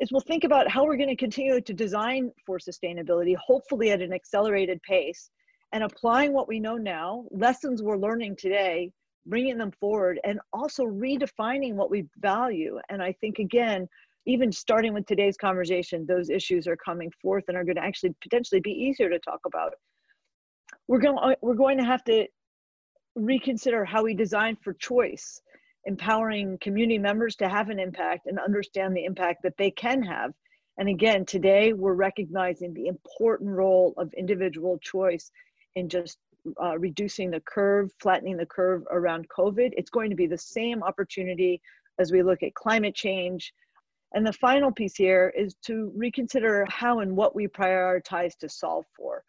is 0.00 0.10
we'll 0.10 0.20
think 0.20 0.42
about 0.42 0.68
how 0.68 0.84
we're 0.84 0.96
going 0.96 1.08
to 1.08 1.16
continue 1.16 1.60
to 1.60 1.72
design 1.72 2.32
for 2.44 2.58
sustainability, 2.58 3.36
hopefully 3.36 3.92
at 3.92 4.02
an 4.02 4.12
accelerated 4.12 4.82
pace, 4.82 5.30
and 5.72 5.84
applying 5.84 6.32
what 6.32 6.48
we 6.48 6.58
know 6.58 6.76
now, 6.76 7.24
lessons 7.30 7.82
we're 7.82 7.96
learning 7.96 8.34
today, 8.36 8.90
bringing 9.26 9.56
them 9.56 9.70
forward, 9.78 10.18
and 10.24 10.40
also 10.52 10.84
redefining 10.84 11.74
what 11.74 11.90
we 11.90 12.04
value. 12.18 12.78
And 12.88 13.02
I 13.02 13.12
think, 13.20 13.38
again, 13.38 13.88
even 14.26 14.50
starting 14.52 14.94
with 14.94 15.06
today's 15.06 15.36
conversation, 15.36 16.06
those 16.06 16.30
issues 16.30 16.66
are 16.66 16.76
coming 16.76 17.10
forth 17.20 17.44
and 17.48 17.56
are 17.56 17.64
going 17.64 17.76
to 17.76 17.84
actually 17.84 18.14
potentially 18.22 18.60
be 18.60 18.70
easier 18.70 19.10
to 19.10 19.18
talk 19.18 19.40
about. 19.46 19.74
We're 20.88 21.00
going, 21.00 21.34
we're 21.42 21.54
going 21.54 21.78
to 21.78 21.84
have 21.84 22.04
to 22.04 22.26
reconsider 23.14 23.84
how 23.84 24.02
we 24.04 24.14
design 24.14 24.56
for 24.62 24.72
choice 24.74 25.40
empowering 25.86 26.58
community 26.60 26.98
members 26.98 27.36
to 27.36 27.48
have 27.48 27.68
an 27.68 27.78
impact 27.78 28.26
and 28.26 28.38
understand 28.38 28.96
the 28.96 29.04
impact 29.04 29.42
that 29.42 29.56
they 29.58 29.70
can 29.70 30.02
have. 30.02 30.32
And 30.78 30.88
again, 30.88 31.24
today 31.24 31.72
we're 31.72 31.94
recognizing 31.94 32.74
the 32.74 32.86
important 32.86 33.50
role 33.50 33.94
of 33.96 34.12
individual 34.14 34.78
choice 34.78 35.30
in 35.76 35.88
just 35.88 36.18
uh, 36.62 36.78
reducing 36.78 37.30
the 37.30 37.40
curve, 37.40 37.90
flattening 38.00 38.36
the 38.36 38.46
curve 38.46 38.82
around 38.90 39.28
COVID. 39.28 39.70
It's 39.76 39.90
going 39.90 40.10
to 40.10 40.16
be 40.16 40.26
the 40.26 40.38
same 40.38 40.82
opportunity 40.82 41.60
as 41.98 42.12
we 42.12 42.22
look 42.22 42.42
at 42.42 42.54
climate 42.54 42.94
change. 42.94 43.52
And 44.14 44.24
the 44.24 44.32
final 44.32 44.70
piece 44.70 44.96
here 44.96 45.32
is 45.36 45.54
to 45.66 45.92
reconsider 45.94 46.64
how 46.68 47.00
and 47.00 47.16
what 47.16 47.34
we 47.34 47.48
prioritize 47.48 48.36
to 48.38 48.48
solve 48.48 48.86
for. 48.96 49.24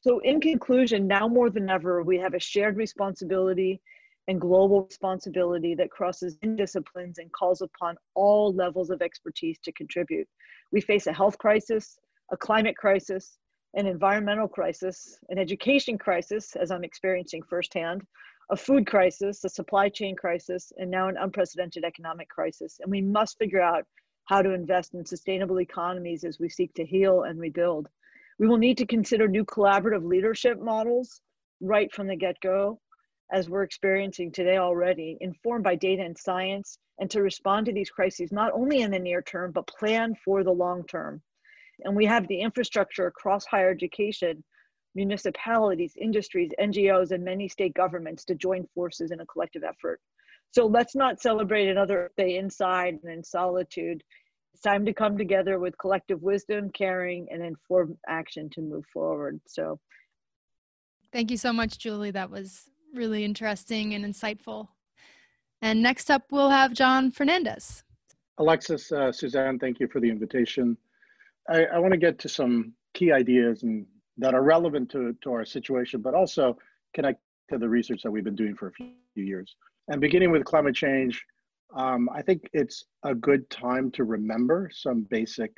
So, 0.00 0.18
in 0.20 0.40
conclusion, 0.40 1.06
now 1.06 1.28
more 1.28 1.48
than 1.48 1.70
ever, 1.70 2.02
we 2.02 2.18
have 2.18 2.34
a 2.34 2.40
shared 2.40 2.76
responsibility 2.76 3.80
and 4.26 4.40
global 4.40 4.82
responsibility 4.82 5.74
that 5.76 5.90
crosses 5.90 6.36
in 6.42 6.56
disciplines 6.56 7.18
and 7.18 7.32
calls 7.32 7.62
upon 7.62 7.96
all 8.14 8.52
levels 8.52 8.90
of 8.90 9.00
expertise 9.00 9.58
to 9.64 9.72
contribute. 9.72 10.28
We 10.70 10.80
face 10.80 11.06
a 11.06 11.12
health 11.12 11.38
crisis, 11.38 11.98
a 12.30 12.36
climate 12.36 12.76
crisis, 12.76 13.38
an 13.74 13.86
environmental 13.86 14.48
crisis, 14.48 15.18
an 15.30 15.38
education 15.38 15.98
crisis, 15.98 16.56
as 16.56 16.70
I'm 16.70 16.84
experiencing 16.84 17.42
firsthand, 17.48 18.02
a 18.50 18.56
food 18.56 18.86
crisis, 18.86 19.44
a 19.44 19.48
supply 19.48 19.88
chain 19.88 20.16
crisis, 20.16 20.72
and 20.78 20.90
now 20.90 21.08
an 21.08 21.16
unprecedented 21.18 21.84
economic 21.84 22.28
crisis. 22.28 22.78
And 22.80 22.90
we 22.90 23.02
must 23.02 23.38
figure 23.38 23.60
out 23.60 23.84
how 24.24 24.42
to 24.42 24.52
invest 24.52 24.94
in 24.94 25.04
sustainable 25.04 25.60
economies 25.60 26.24
as 26.24 26.38
we 26.38 26.48
seek 26.48 26.72
to 26.74 26.84
heal 26.84 27.22
and 27.24 27.38
rebuild. 27.38 27.88
We 28.38 28.46
will 28.46 28.58
need 28.58 28.78
to 28.78 28.86
consider 28.86 29.26
new 29.26 29.44
collaborative 29.44 30.04
leadership 30.04 30.60
models 30.60 31.20
right 31.60 31.92
from 31.92 32.06
the 32.06 32.16
get 32.16 32.40
go 32.40 32.80
as 33.30 33.50
we're 33.50 33.62
experiencing 33.62 34.32
today 34.32 34.56
already, 34.56 35.18
informed 35.20 35.64
by 35.64 35.74
data 35.74 36.02
and 36.02 36.16
science, 36.16 36.78
and 36.98 37.10
to 37.10 37.22
respond 37.22 37.66
to 37.66 37.72
these 37.72 37.90
crises 37.90 38.32
not 38.32 38.52
only 38.52 38.80
in 38.80 38.90
the 38.90 38.98
near 38.98 39.20
term, 39.20 39.52
but 39.52 39.66
plan 39.66 40.14
for 40.24 40.42
the 40.42 40.50
long 40.50 40.84
term. 40.86 41.20
And 41.84 41.94
we 41.94 42.06
have 42.06 42.26
the 42.26 42.40
infrastructure 42.40 43.06
across 43.06 43.44
higher 43.44 43.70
education, 43.70 44.42
municipalities, 44.98 45.92
industries, 45.96 46.50
NGOs, 46.60 47.12
and 47.12 47.24
many 47.24 47.46
state 47.48 47.72
governments 47.74 48.24
to 48.24 48.34
join 48.34 48.66
forces 48.74 49.12
in 49.12 49.20
a 49.20 49.26
collective 49.26 49.62
effort. 49.62 50.00
So 50.50 50.66
let's 50.66 50.96
not 50.96 51.22
celebrate 51.22 51.68
another 51.68 52.10
day 52.16 52.36
inside 52.36 52.98
and 53.04 53.12
in 53.12 53.22
solitude. 53.22 54.02
It's 54.52 54.62
time 54.62 54.84
to 54.86 54.92
come 54.92 55.16
together 55.16 55.60
with 55.60 55.78
collective 55.78 56.20
wisdom, 56.20 56.70
caring, 56.70 57.28
and 57.30 57.44
informed 57.44 57.96
action 58.08 58.50
to 58.54 58.60
move 58.60 58.84
forward. 58.92 59.40
So 59.46 59.78
Thank 61.12 61.30
you 61.30 61.36
so 61.36 61.52
much, 61.52 61.78
Julie. 61.78 62.10
That 62.10 62.28
was 62.28 62.68
really 62.92 63.24
interesting 63.24 63.94
and 63.94 64.04
insightful. 64.04 64.66
And 65.62 65.80
next 65.80 66.10
up, 66.10 66.24
we'll 66.32 66.50
have 66.50 66.72
John 66.72 67.12
Fernandez. 67.12 67.84
Alexis, 68.38 68.90
uh, 68.90 69.12
Suzanne, 69.12 69.60
thank 69.60 69.78
you 69.78 69.86
for 69.86 70.00
the 70.00 70.10
invitation. 70.10 70.76
I, 71.48 71.66
I 71.66 71.78
want 71.78 71.92
to 71.92 71.98
get 71.98 72.18
to 72.20 72.28
some 72.28 72.74
key 72.94 73.12
ideas 73.12 73.62
and 73.62 73.86
that 74.18 74.34
are 74.34 74.42
relevant 74.42 74.90
to, 74.90 75.16
to 75.22 75.32
our 75.32 75.44
situation, 75.44 76.00
but 76.00 76.14
also 76.14 76.56
connect 76.94 77.20
to 77.50 77.58
the 77.58 77.68
research 77.68 78.02
that 78.02 78.10
we've 78.10 78.24
been 78.24 78.36
doing 78.36 78.54
for 78.54 78.68
a 78.68 78.72
few 78.72 78.92
years. 79.14 79.56
And 79.88 80.00
beginning 80.00 80.30
with 80.30 80.44
climate 80.44 80.74
change, 80.74 81.24
um, 81.74 82.08
I 82.14 82.22
think 82.22 82.48
it's 82.52 82.84
a 83.04 83.14
good 83.14 83.48
time 83.50 83.90
to 83.92 84.04
remember 84.04 84.70
some 84.72 85.06
basic 85.10 85.52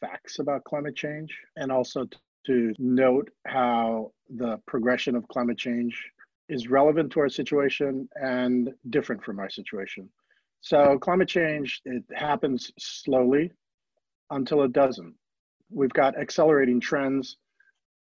facts 0.00 0.38
about 0.38 0.64
climate 0.64 0.96
change 0.96 1.36
and 1.56 1.70
also 1.70 2.06
to 2.46 2.74
note 2.78 3.30
how 3.46 4.12
the 4.36 4.58
progression 4.66 5.14
of 5.14 5.28
climate 5.28 5.58
change 5.58 6.02
is 6.48 6.68
relevant 6.68 7.12
to 7.12 7.20
our 7.20 7.28
situation 7.28 8.08
and 8.16 8.70
different 8.88 9.22
from 9.22 9.38
our 9.38 9.50
situation. 9.50 10.08
So 10.62 10.98
climate 10.98 11.28
change, 11.28 11.80
it 11.84 12.02
happens 12.14 12.72
slowly 12.78 13.52
until 14.30 14.62
it 14.62 14.72
doesn't. 14.72 15.14
We've 15.70 15.92
got 15.92 16.18
accelerating 16.18 16.80
trends, 16.80 17.36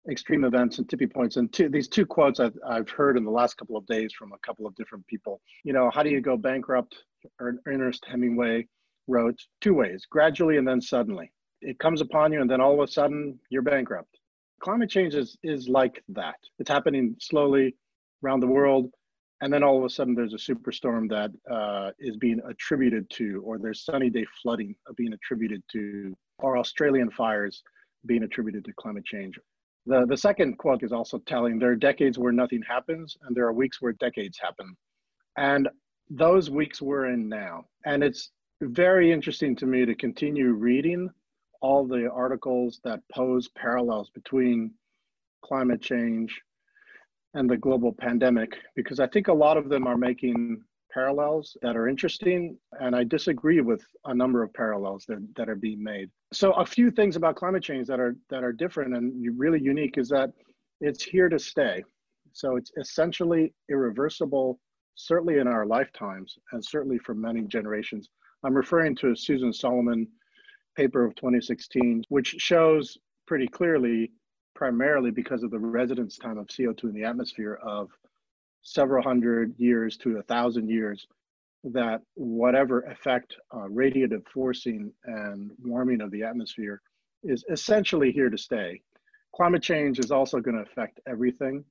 extreme 0.09 0.43
events 0.43 0.77
and 0.77 0.89
tipping 0.89 1.09
points. 1.09 1.37
And 1.37 1.51
two, 1.51 1.69
these 1.69 1.87
two 1.87 2.05
quotes 2.05 2.39
I've, 2.39 2.57
I've 2.67 2.89
heard 2.89 3.17
in 3.17 3.23
the 3.23 3.31
last 3.31 3.57
couple 3.57 3.77
of 3.77 3.85
days 3.85 4.13
from 4.13 4.33
a 4.33 4.37
couple 4.39 4.65
of 4.65 4.75
different 4.75 5.05
people. 5.07 5.41
You 5.63 5.73
know, 5.73 5.89
how 5.93 6.03
do 6.03 6.09
you 6.09 6.21
go 6.21 6.37
bankrupt? 6.37 6.95
Ernest 7.65 8.03
Hemingway 8.05 8.67
wrote 9.07 9.39
two 9.61 9.73
ways, 9.73 10.05
gradually 10.09 10.57
and 10.57 10.67
then 10.67 10.81
suddenly. 10.81 11.31
It 11.61 11.79
comes 11.79 12.01
upon 12.01 12.33
you 12.33 12.41
and 12.41 12.49
then 12.49 12.59
all 12.59 12.73
of 12.73 12.87
a 12.87 12.91
sudden 12.91 13.39
you're 13.49 13.61
bankrupt. 13.61 14.19
Climate 14.61 14.89
change 14.89 15.15
is, 15.15 15.37
is 15.43 15.69
like 15.69 16.03
that. 16.09 16.35
It's 16.59 16.69
happening 16.69 17.15
slowly 17.19 17.75
around 18.23 18.41
the 18.41 18.47
world. 18.47 18.89
And 19.41 19.51
then 19.51 19.61
all 19.61 19.77
of 19.77 19.83
a 19.83 19.89
sudden, 19.89 20.15
there's 20.15 20.33
a 20.33 20.37
superstorm 20.37 21.09
that 21.09 21.29
uh, 21.53 21.91
is 21.99 22.15
being 22.15 22.39
attributed 22.47 23.09
to, 23.09 23.41
or 23.45 23.57
there's 23.57 23.83
sunny 23.83 24.09
day 24.09 24.25
flooding 24.41 24.73
being 24.95 25.11
attributed 25.11 25.61
to, 25.73 26.13
or 26.39 26.57
Australian 26.57 27.11
fires 27.11 27.61
being 28.05 28.23
attributed 28.23 28.63
to 28.63 28.73
climate 28.77 29.03
change. 29.03 29.37
The, 29.85 30.05
the 30.07 30.17
second 30.17 30.57
quote 30.57 30.83
is 30.83 30.93
also 30.93 31.19
telling 31.19 31.59
there 31.59 31.71
are 31.71 31.75
decades 31.75 32.17
where 32.17 32.31
nothing 32.31 32.61
happens, 32.67 33.17
and 33.23 33.35
there 33.35 33.45
are 33.45 33.53
weeks 33.53 33.81
where 33.81 33.93
decades 33.93 34.39
happen. 34.41 34.75
And 35.37 35.67
those 36.09 36.49
weeks 36.49 36.81
we're 36.81 37.07
in 37.07 37.27
now. 37.27 37.65
And 37.85 38.03
it's 38.03 38.31
very 38.61 39.11
interesting 39.11 39.55
to 39.57 39.65
me 39.65 39.85
to 39.85 39.95
continue 39.95 40.51
reading 40.51 41.09
all 41.61 41.85
the 41.85 42.09
articles 42.11 42.79
that 42.83 42.99
pose 43.11 43.49
parallels 43.57 44.09
between 44.13 44.73
climate 45.43 45.81
change 45.81 46.39
and 47.33 47.49
the 47.49 47.57
global 47.57 47.93
pandemic 47.93 48.55
because 48.75 48.99
I 48.99 49.07
think 49.07 49.27
a 49.27 49.33
lot 49.33 49.57
of 49.57 49.69
them 49.69 49.87
are 49.87 49.97
making 49.97 50.61
parallels 50.93 51.57
that 51.61 51.75
are 51.75 51.87
interesting 51.87 52.57
and 52.79 52.95
I 52.95 53.03
disagree 53.03 53.61
with 53.61 53.83
a 54.05 54.13
number 54.13 54.43
of 54.43 54.53
parallels 54.53 55.05
that, 55.07 55.25
that 55.35 55.49
are 55.49 55.55
being 55.55 55.83
made. 55.83 56.09
So 56.31 56.51
a 56.53 56.65
few 56.65 56.91
things 56.91 57.15
about 57.15 57.35
climate 57.35 57.63
change 57.63 57.87
that 57.87 57.99
are 57.99 58.15
that 58.29 58.43
are 58.43 58.53
different 58.53 58.95
and 58.95 59.13
really 59.37 59.61
unique 59.61 59.97
is 59.97 60.09
that 60.09 60.31
it's 60.81 61.03
here 61.03 61.29
to 61.29 61.39
stay. 61.39 61.83
So 62.33 62.55
it's 62.57 62.71
essentially 62.77 63.53
irreversible 63.69 64.59
certainly 64.95 65.39
in 65.39 65.47
our 65.47 65.65
lifetimes 65.65 66.37
and 66.51 66.63
certainly 66.63 66.99
for 66.99 67.15
many 67.15 67.41
generations. 67.41 68.09
I'm 68.43 68.55
referring 68.55 68.95
to 68.97 69.11
a 69.11 69.15
Susan 69.15 69.51
Solomon 69.51 70.07
paper 70.75 71.03
of 71.05 71.15
2016 71.15 72.03
which 72.09 72.35
shows 72.37 72.97
pretty 73.25 73.47
clearly 73.47 74.11
primarily 74.55 75.09
because 75.09 75.43
of 75.43 75.49
the 75.49 75.59
residence 75.59 76.17
time 76.17 76.37
of 76.37 76.47
CO2 76.47 76.83
in 76.83 76.93
the 76.93 77.03
atmosphere 77.03 77.59
of 77.63 77.89
several 78.63 79.03
hundred 79.03 79.53
years 79.57 79.97
to 79.97 80.17
a 80.17 80.23
thousand 80.23 80.69
years, 80.69 81.05
that 81.63 82.01
whatever 82.15 82.81
effect 82.81 83.35
uh, 83.51 83.67
radiative 83.69 84.27
forcing 84.27 84.91
and 85.05 85.51
warming 85.63 86.01
of 86.01 86.11
the 86.11 86.23
atmosphere 86.23 86.81
is 87.23 87.45
essentially 87.49 88.11
here 88.11 88.29
to 88.29 88.37
stay. 88.37 88.81
Climate 89.35 89.63
change 89.63 89.99
is 89.99 90.11
also 90.11 90.39
going 90.39 90.57
to 90.57 90.63
affect 90.63 90.99
everything, 91.07 91.63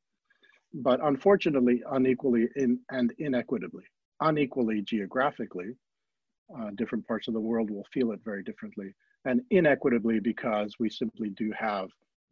but 0.74 0.98
unfortunately, 1.04 1.82
unequally 1.92 2.48
in, 2.56 2.78
and 2.90 3.12
inequitably. 3.18 3.84
Unequally 4.20 4.82
geographically, 4.82 5.74
uh, 6.56 6.70
different 6.76 7.06
parts 7.06 7.28
of 7.28 7.34
the 7.34 7.40
world 7.40 7.70
will 7.70 7.86
feel 7.92 8.12
it 8.12 8.20
very 8.24 8.42
differently, 8.42 8.94
and 9.24 9.42
inequitably 9.50 10.20
because 10.20 10.74
we 10.78 10.88
simply 10.88 11.30
do 11.30 11.52
have 11.56 11.88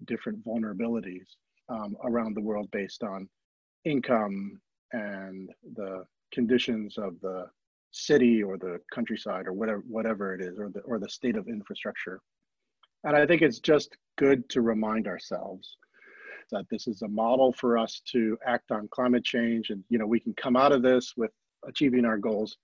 different 0.07 0.43
vulnerabilities 0.45 1.27
um, 1.69 1.97
around 2.05 2.35
the 2.35 2.41
world 2.41 2.69
based 2.71 3.03
on 3.03 3.29
income 3.85 4.61
and 4.93 5.51
the 5.75 6.05
conditions 6.33 6.99
of 6.99 7.21
the 7.21 7.47
city 7.93 8.43
or 8.43 8.57
the 8.57 8.79
countryside 8.93 9.47
or 9.47 9.53
whatever 9.53 9.83
whatever 9.89 10.35
it 10.35 10.41
is 10.41 10.59
or 10.59 10.69
the 10.71 10.81
or 10.81 10.99
the 10.99 11.09
state 11.09 11.37
of 11.37 11.49
infrastructure. 11.49 12.21
And 13.05 13.17
i 13.17 13.27
think 13.27 13.43
it's 13.43 13.61
just 13.61 13.97
good 14.19 14.49
to 14.51 14.61
remind 14.61 15.09
ourselves 15.09 15.77
that 16.53 16.67
this 16.71 16.87
is 16.87 17.03
a 17.03 17.09
model 17.09 17.53
for 17.53 17.79
us 17.79 18.03
to 18.13 18.37
act 18.47 18.71
on 18.71 18.89
climate 18.93 19.25
change 19.25 19.71
and 19.71 19.83
you 19.89 19.99
know 19.99 20.07
we 20.07 20.21
can 20.21 20.35
come 20.35 20.57
out 20.57 20.73
of 20.73 20.83
this 20.83 21.15
with 21.17 21.31
achieving 21.67 22.05
our 22.05 22.19
goals. 22.19 22.57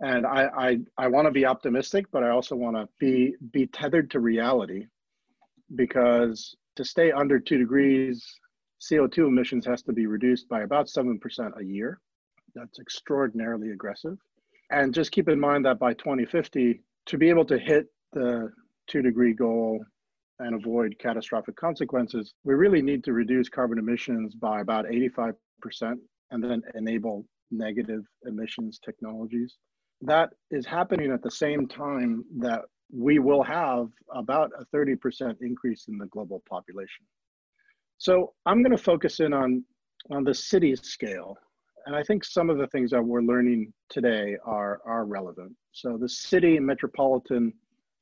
And 0.00 0.26
i 0.26 0.48
i, 0.56 0.78
I 0.98 1.08
want 1.08 1.26
to 1.26 1.30
be 1.30 1.46
optimistic 1.46 2.06
but 2.12 2.22
i 2.24 2.30
also 2.30 2.56
want 2.56 2.76
to 2.76 2.88
be 2.98 3.34
be 3.52 3.66
tethered 3.66 4.10
to 4.10 4.20
reality 4.20 4.86
because 5.74 6.54
to 6.76 6.84
stay 6.84 7.10
under 7.10 7.40
two 7.40 7.58
degrees, 7.58 8.24
CO2 8.80 9.26
emissions 9.28 9.66
has 9.66 9.82
to 9.82 9.92
be 9.92 10.06
reduced 10.06 10.48
by 10.48 10.62
about 10.62 10.86
7% 10.86 11.18
a 11.58 11.64
year. 11.64 12.00
That's 12.54 12.78
extraordinarily 12.78 13.70
aggressive. 13.70 14.18
And 14.70 14.92
just 14.92 15.12
keep 15.12 15.28
in 15.28 15.38
mind 15.38 15.64
that 15.66 15.78
by 15.78 15.94
2050, 15.94 16.80
to 17.06 17.18
be 17.18 17.28
able 17.28 17.44
to 17.46 17.58
hit 17.58 17.86
the 18.12 18.52
two 18.88 19.02
degree 19.02 19.32
goal 19.32 19.84
and 20.38 20.54
avoid 20.54 20.96
catastrophic 20.98 21.56
consequences, 21.56 22.34
we 22.44 22.54
really 22.54 22.82
need 22.82 23.04
to 23.04 23.12
reduce 23.12 23.48
carbon 23.48 23.78
emissions 23.78 24.34
by 24.34 24.60
about 24.60 24.86
85% 24.86 25.34
and 26.30 26.42
then 26.42 26.62
enable 26.74 27.24
negative 27.50 28.04
emissions 28.26 28.80
technologies. 28.84 29.56
That 30.02 30.30
is 30.50 30.66
happening 30.66 31.10
at 31.12 31.22
the 31.22 31.30
same 31.30 31.66
time 31.66 32.24
that 32.38 32.62
we 32.92 33.18
will 33.18 33.42
have 33.42 33.88
about 34.10 34.50
a 34.58 34.64
30% 34.76 35.36
increase 35.40 35.86
in 35.88 35.98
the 35.98 36.06
global 36.06 36.42
population. 36.48 37.04
So 37.98 38.34
I'm 38.44 38.62
going 38.62 38.76
to 38.76 38.82
focus 38.82 39.20
in 39.20 39.32
on, 39.32 39.64
on 40.10 40.24
the 40.24 40.34
city 40.34 40.76
scale. 40.76 41.36
And 41.86 41.94
I 41.94 42.02
think 42.02 42.24
some 42.24 42.50
of 42.50 42.58
the 42.58 42.66
things 42.68 42.90
that 42.90 43.02
we're 43.02 43.22
learning 43.22 43.72
today 43.88 44.36
are, 44.44 44.80
are 44.84 45.04
relevant. 45.04 45.52
So 45.72 45.96
the 45.96 46.08
city 46.08 46.56
and 46.56 46.66
metropolitan 46.66 47.52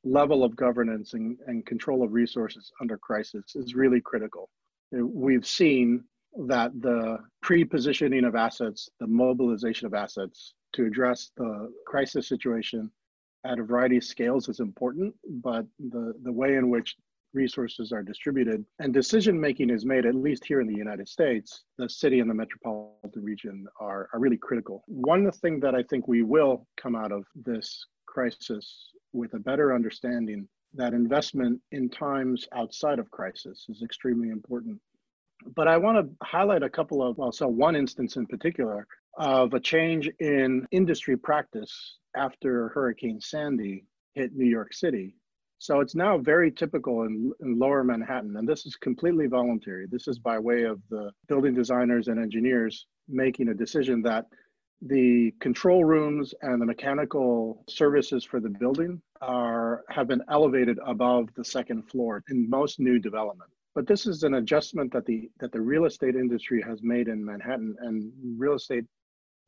level 0.04 0.44
of 0.44 0.56
governance 0.56 1.14
and, 1.14 1.38
and 1.46 1.64
control 1.66 2.02
of 2.02 2.12
resources 2.12 2.72
under 2.80 2.96
crisis 2.98 3.54
is 3.54 3.74
really 3.74 4.00
critical. 4.00 4.50
Uh, 4.96 5.04
we've 5.06 5.46
seen 5.46 6.04
that 6.46 6.72
the 6.80 7.18
pre-positioning 7.42 8.24
of 8.24 8.34
assets, 8.34 8.88
the 9.00 9.06
mobilization 9.06 9.86
of 9.86 9.94
assets 9.94 10.54
to 10.72 10.84
address 10.84 11.30
the 11.36 11.72
crisis 11.86 12.28
situation 12.28 12.90
at 13.46 13.58
a 13.58 13.62
variety 13.62 13.98
of 13.98 14.04
scales 14.04 14.48
is 14.48 14.60
important, 14.60 15.14
but 15.42 15.64
the, 15.90 16.14
the 16.22 16.32
way 16.32 16.56
in 16.56 16.70
which 16.70 16.96
resources 17.34 17.92
are 17.92 18.02
distributed 18.02 18.64
and 18.78 18.94
decision 18.94 19.38
making 19.40 19.70
is 19.70 19.84
made, 19.84 20.06
at 20.06 20.14
least 20.14 20.44
here 20.44 20.60
in 20.60 20.66
the 20.66 20.76
United 20.76 21.08
States, 21.08 21.64
the 21.78 21.88
city 21.88 22.20
and 22.20 22.30
the 22.30 22.34
metropolitan 22.34 23.22
region 23.22 23.66
are, 23.80 24.08
are 24.12 24.20
really 24.20 24.36
critical. 24.36 24.84
One 24.86 25.30
thing 25.30 25.60
that 25.60 25.74
I 25.74 25.82
think 25.82 26.08
we 26.08 26.22
will 26.22 26.66
come 26.76 26.94
out 26.94 27.12
of 27.12 27.24
this 27.34 27.86
crisis 28.06 28.90
with 29.12 29.34
a 29.34 29.38
better 29.38 29.74
understanding 29.74 30.48
that 30.74 30.92
investment 30.92 31.60
in 31.72 31.88
times 31.88 32.46
outside 32.52 32.98
of 32.98 33.10
crisis 33.10 33.66
is 33.68 33.82
extremely 33.82 34.30
important. 34.30 34.80
But 35.54 35.68
I 35.68 35.76
want 35.76 35.98
to 35.98 36.26
highlight 36.26 36.62
a 36.62 36.70
couple 36.70 37.02
of, 37.02 37.18
well, 37.18 37.32
so 37.32 37.46
one 37.46 37.76
instance 37.76 38.16
in 38.16 38.26
particular 38.26 38.86
of 39.18 39.54
a 39.54 39.60
change 39.60 40.10
in 40.18 40.66
industry 40.70 41.16
practice 41.16 41.98
after 42.16 42.68
Hurricane 42.70 43.20
Sandy 43.20 43.84
hit 44.14 44.32
New 44.34 44.46
York 44.48 44.72
City. 44.72 45.16
So 45.64 45.80
it's 45.80 45.94
now 45.94 46.18
very 46.18 46.52
typical 46.52 47.04
in, 47.04 47.32
in, 47.40 47.58
lower 47.58 47.82
Manhattan, 47.82 48.36
and 48.36 48.46
this 48.46 48.66
is 48.66 48.76
completely 48.76 49.28
voluntary. 49.28 49.86
This 49.86 50.08
is 50.08 50.18
by 50.18 50.38
way 50.38 50.64
of 50.64 50.78
the 50.90 51.10
building 51.26 51.54
designers 51.54 52.08
and 52.08 52.20
engineers 52.20 52.86
making 53.08 53.48
a 53.48 53.54
decision 53.54 54.02
that 54.02 54.26
the 54.82 55.32
control 55.40 55.82
rooms 55.82 56.34
and 56.42 56.60
the 56.60 56.66
mechanical 56.66 57.64
services 57.66 58.26
for 58.26 58.40
the 58.40 58.50
building 58.50 59.00
are 59.22 59.84
have 59.88 60.06
been 60.06 60.20
elevated 60.30 60.78
above 60.84 61.30
the 61.34 61.44
second 61.46 61.88
floor 61.88 62.22
in 62.28 62.50
most 62.50 62.78
new 62.78 62.98
development. 62.98 63.50
But 63.74 63.86
this 63.86 64.04
is 64.04 64.22
an 64.22 64.34
adjustment 64.34 64.92
that 64.92 65.06
the 65.06 65.30
that 65.40 65.50
the 65.50 65.62
real 65.62 65.86
estate 65.86 66.14
industry 66.14 66.60
has 66.60 66.82
made 66.82 67.08
in 67.08 67.24
Manhattan, 67.24 67.74
and 67.80 68.12
real 68.36 68.56
estate 68.56 68.84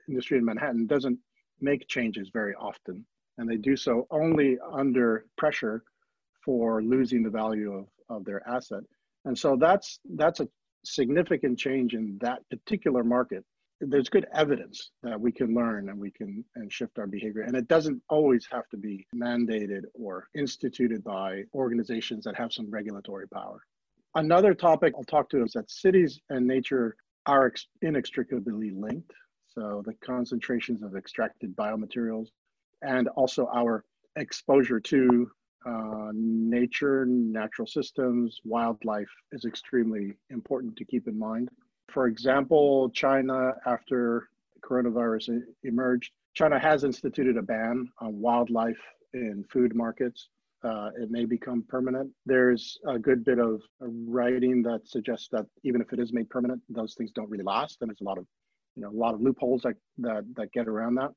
industry 0.09 0.39
in 0.39 0.47
Manhattan 0.47 0.87
doesn't 0.87 1.19
make 1.61 1.87
changes 1.89 2.31
very 2.33 2.55
often, 2.55 3.05
and 3.37 3.47
they 3.47 3.59
do 3.59 3.77
so 3.77 4.07
only 4.11 4.57
under 4.73 5.27
pressure 5.37 5.83
for 6.47 6.83
losing 6.83 7.23
the 7.23 7.31
value 7.31 7.73
of, 7.75 7.87
of 8.09 8.25
their 8.25 8.49
asset. 8.49 8.85
And 9.27 9.37
so 9.37 9.57
that's 9.61 9.99
that's 10.15 10.41
a 10.41 10.49
significant 10.85 11.59
change 11.59 11.95
in 11.95 12.17
that 12.23 12.39
particular 12.49 13.03
market. 13.03 13.45
There's 13.81 14.09
good 14.09 14.27
evidence 14.33 14.93
that 15.03 15.21
we 15.21 15.33
can 15.33 15.53
learn 15.53 15.91
and 15.91 15.99
we 15.99 16.11
can 16.11 16.45
and 16.55 16.73
shift 16.73 16.99
our 16.99 17.07
behavior. 17.07 17.43
And 17.43 17.55
it 17.55 17.69
doesn't 17.69 18.01
always 18.09 18.47
have 18.51 18.67
to 18.71 18.79
be 18.79 19.07
mandated 19.15 19.83
or 19.93 20.29
instituted 20.35 21.05
by 21.05 21.43
organizations 21.53 22.25
that 22.25 22.37
have 22.37 22.53
some 22.53 22.71
regulatory 22.71 23.29
power. 23.29 23.61
Another 24.15 24.55
topic 24.55 24.95
I'll 24.97 25.05
talk 25.05 25.29
to 25.31 25.43
is 25.43 25.53
that 25.53 25.71
cities 25.71 26.19
and 26.31 26.47
nature 26.47 26.97
are 27.27 27.53
inextricably 27.83 28.71
linked. 28.71 29.13
So 29.49 29.83
the 29.85 29.95
concentrations 29.95 30.83
of 30.83 30.97
extracted 30.97 31.55
biomaterials 31.55 32.29
and 32.83 33.09
also 33.09 33.49
our 33.55 33.85
exposure 34.17 34.81
to 34.81 35.31
uh, 35.67 36.11
nature, 36.15 37.05
natural 37.07 37.67
systems, 37.67 38.41
wildlife 38.45 39.11
is 39.33 39.45
extremely 39.45 40.13
important 40.31 40.77
to 40.77 40.85
keep 40.85 41.09
in 41.09 41.19
mind. 41.19 41.49
For 41.89 42.07
example, 42.07 42.91
China, 42.91 43.53
after 43.67 44.29
coronavirus 44.65 45.41
emerged, 45.65 46.13
China 46.35 46.59
has 46.59 46.85
instituted 46.85 47.37
a 47.37 47.43
ban 47.43 47.89
on 48.01 48.21
wildlife 48.21 48.79
in 49.15 49.45
food 49.51 49.75
markets. 49.75 50.29
Uh, 50.63 50.91
it 51.01 51.11
may 51.11 51.25
become 51.25 51.65
permanent. 51.69 52.11
There's 52.27 52.79
a 52.87 52.99
good 52.99 53.25
bit 53.25 53.39
of 53.39 53.61
writing 53.81 54.63
that 54.63 54.87
suggests 54.87 55.29
that 55.33 55.47
even 55.65 55.81
if 55.81 55.93
it 55.93 55.99
is 55.99 56.13
made 56.13 56.29
permanent, 56.31 56.61
those 56.69 56.95
things 56.95 57.11
don't 57.13 57.31
really 57.31 57.45
last, 57.45 57.79
and 57.81 57.91
there's 57.91 58.01
a 58.01 58.05
lot 58.05 58.19
of 58.19 58.27
you 58.75 58.83
know 58.83 58.91
a 58.91 58.99
lot 58.99 59.15
of 59.15 59.21
loopholes 59.21 59.63
that 59.63 59.77
that, 59.99 60.25
that 60.37 60.53
get 60.53 60.69
around 60.69 60.95
that. 60.97 61.11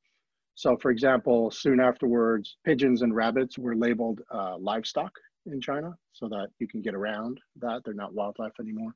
So, 0.60 0.76
for 0.76 0.91
example, 0.91 1.52
soon 1.52 1.80
afterwards, 1.80 2.58
pigeons 2.65 3.02
and 3.02 3.15
rabbits 3.15 3.58
were 3.58 3.78
labeled 3.78 4.19
uh, 4.30 4.58
livestock 4.58 5.13
in 5.45 5.62
China, 5.62 5.95
so 6.12 6.28
that 6.28 6.50
you 6.60 6.67
can 6.67 6.82
get 6.82 6.93
around 6.93 7.39
that 7.62 7.84
they're 7.86 7.93
not 7.93 8.13
wildlife 8.13 8.52
anymore. 8.60 8.91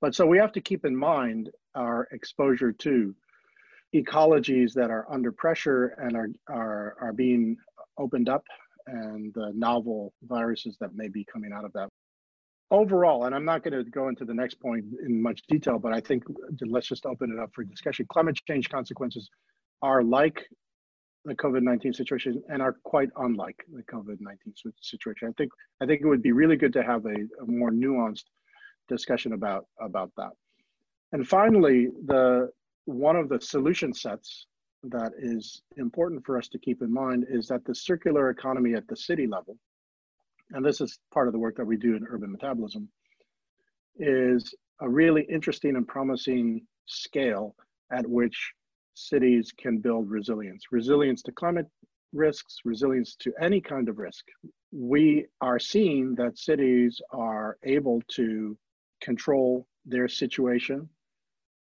But 0.00 0.14
so 0.14 0.24
we 0.24 0.38
have 0.38 0.52
to 0.52 0.62
keep 0.62 0.86
in 0.86 0.96
mind 0.96 1.50
our 1.74 2.08
exposure 2.10 2.72
to 2.72 3.14
ecologies 3.94 4.72
that 4.72 4.90
are 4.90 5.04
under 5.12 5.30
pressure 5.30 5.88
and 5.98 6.16
are 6.16 6.28
are 6.48 6.96
are 7.02 7.12
being 7.12 7.58
opened 7.98 8.30
up 8.30 8.44
and 8.86 9.30
the 9.34 9.52
novel 9.54 10.14
viruses 10.22 10.78
that 10.80 10.94
may 10.94 11.08
be 11.08 11.22
coming 11.30 11.52
out 11.52 11.66
of 11.66 11.72
that 11.74 11.90
overall, 12.70 13.26
and 13.26 13.34
I'm 13.34 13.44
not 13.44 13.62
going 13.62 13.74
to 13.74 13.84
go 13.90 14.08
into 14.08 14.24
the 14.24 14.32
next 14.32 14.54
point 14.54 14.86
in 15.04 15.20
much 15.20 15.42
detail, 15.48 15.78
but 15.78 15.92
I 15.92 16.00
think 16.00 16.24
let's 16.62 16.88
just 16.88 17.04
open 17.04 17.30
it 17.30 17.38
up 17.38 17.50
for 17.54 17.62
discussion. 17.62 18.06
Climate 18.08 18.40
change 18.48 18.70
consequences 18.70 19.28
are 19.82 20.02
like 20.02 20.48
the 21.24 21.34
COVID-19 21.34 21.94
situation 21.94 22.42
and 22.48 22.60
are 22.60 22.76
quite 22.84 23.10
unlike 23.16 23.64
the 23.72 23.82
COVID-19 23.84 24.54
situation. 24.80 25.28
I 25.28 25.32
think 25.38 25.52
I 25.80 25.86
think 25.86 26.00
it 26.02 26.06
would 26.06 26.22
be 26.22 26.32
really 26.32 26.56
good 26.56 26.72
to 26.74 26.82
have 26.82 27.06
a, 27.06 27.14
a 27.42 27.46
more 27.46 27.70
nuanced 27.70 28.24
discussion 28.88 29.32
about 29.32 29.66
about 29.80 30.10
that. 30.16 30.32
And 31.12 31.26
finally, 31.26 31.88
the 32.06 32.50
one 32.86 33.16
of 33.16 33.28
the 33.28 33.40
solution 33.40 33.94
sets 33.94 34.46
that 34.84 35.12
is 35.16 35.62
important 35.76 36.26
for 36.26 36.36
us 36.36 36.48
to 36.48 36.58
keep 36.58 36.82
in 36.82 36.92
mind 36.92 37.26
is 37.30 37.46
that 37.46 37.64
the 37.64 37.74
circular 37.74 38.30
economy 38.30 38.74
at 38.74 38.88
the 38.88 38.96
city 38.96 39.28
level 39.28 39.56
and 40.52 40.64
this 40.64 40.80
is 40.80 40.98
part 41.12 41.26
of 41.26 41.32
the 41.32 41.38
work 41.38 41.56
that 41.56 41.64
we 41.64 41.76
do 41.76 41.96
in 41.96 42.06
urban 42.08 42.30
metabolism, 42.30 42.88
is 43.98 44.54
a 44.80 44.88
really 44.88 45.22
interesting 45.30 45.76
and 45.76 45.86
promising 45.86 46.66
scale 46.86 47.54
at 47.90 48.06
which 48.08 48.52
cities 48.94 49.52
can 49.56 49.78
build 49.78 50.10
resilience 50.10 50.64
resilience 50.70 51.22
to 51.22 51.32
climate 51.32 51.66
risks, 52.12 52.58
resilience 52.64 53.14
to 53.16 53.32
any 53.40 53.60
kind 53.60 53.88
of 53.88 53.98
risk. 53.98 54.24
We 54.70 55.26
are 55.40 55.58
seeing 55.58 56.14
that 56.16 56.38
cities 56.38 57.00
are 57.10 57.56
able 57.62 58.02
to 58.16 58.56
control 59.00 59.66
their 59.86 60.08
situation 60.08 60.88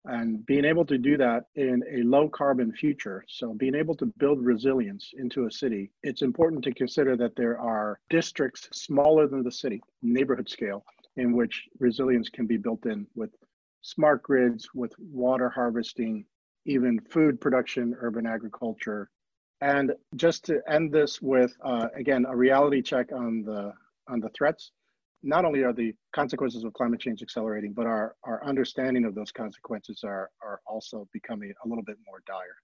and 0.05 0.45
being 0.45 0.65
able 0.65 0.85
to 0.85 0.97
do 0.97 1.17
that 1.17 1.45
in 1.55 1.83
a 1.91 2.03
low 2.03 2.29
carbon 2.29 2.71
future 2.71 3.23
so 3.27 3.53
being 3.53 3.75
able 3.75 3.95
to 3.95 4.05
build 4.17 4.43
resilience 4.43 5.11
into 5.17 5.45
a 5.45 5.51
city 5.51 5.91
it's 6.03 6.21
important 6.21 6.63
to 6.63 6.73
consider 6.73 7.17
that 7.17 7.35
there 7.35 7.59
are 7.59 7.99
districts 8.09 8.69
smaller 8.71 9.27
than 9.27 9.43
the 9.43 9.51
city 9.51 9.81
neighborhood 10.01 10.49
scale 10.49 10.85
in 11.17 11.35
which 11.35 11.67
resilience 11.79 12.29
can 12.29 12.45
be 12.45 12.57
built 12.57 12.85
in 12.85 13.05
with 13.15 13.31
smart 13.81 14.23
grids 14.23 14.69
with 14.73 14.93
water 14.99 15.49
harvesting 15.49 16.25
even 16.65 16.99
food 16.99 17.39
production 17.39 17.95
urban 17.99 18.25
agriculture 18.25 19.09
and 19.61 19.91
just 20.15 20.45
to 20.45 20.61
end 20.69 20.91
this 20.91 21.21
with 21.21 21.53
uh, 21.65 21.87
again 21.95 22.25
a 22.27 22.35
reality 22.35 22.81
check 22.81 23.11
on 23.11 23.43
the 23.43 23.73
on 24.07 24.19
the 24.19 24.29
threats 24.29 24.71
not 25.23 25.45
only 25.45 25.63
are 25.63 25.73
the 25.73 25.93
consequences 26.13 26.63
of 26.63 26.73
climate 26.73 26.99
change 26.99 27.21
accelerating, 27.21 27.73
but 27.73 27.85
our, 27.85 28.15
our 28.23 28.43
understanding 28.45 29.05
of 29.05 29.15
those 29.15 29.31
consequences 29.31 30.01
are, 30.03 30.29
are 30.41 30.61
also 30.65 31.07
becoming 31.13 31.53
a 31.63 31.67
little 31.67 31.83
bit 31.83 31.97
more 32.07 32.21
dire. 32.25 32.55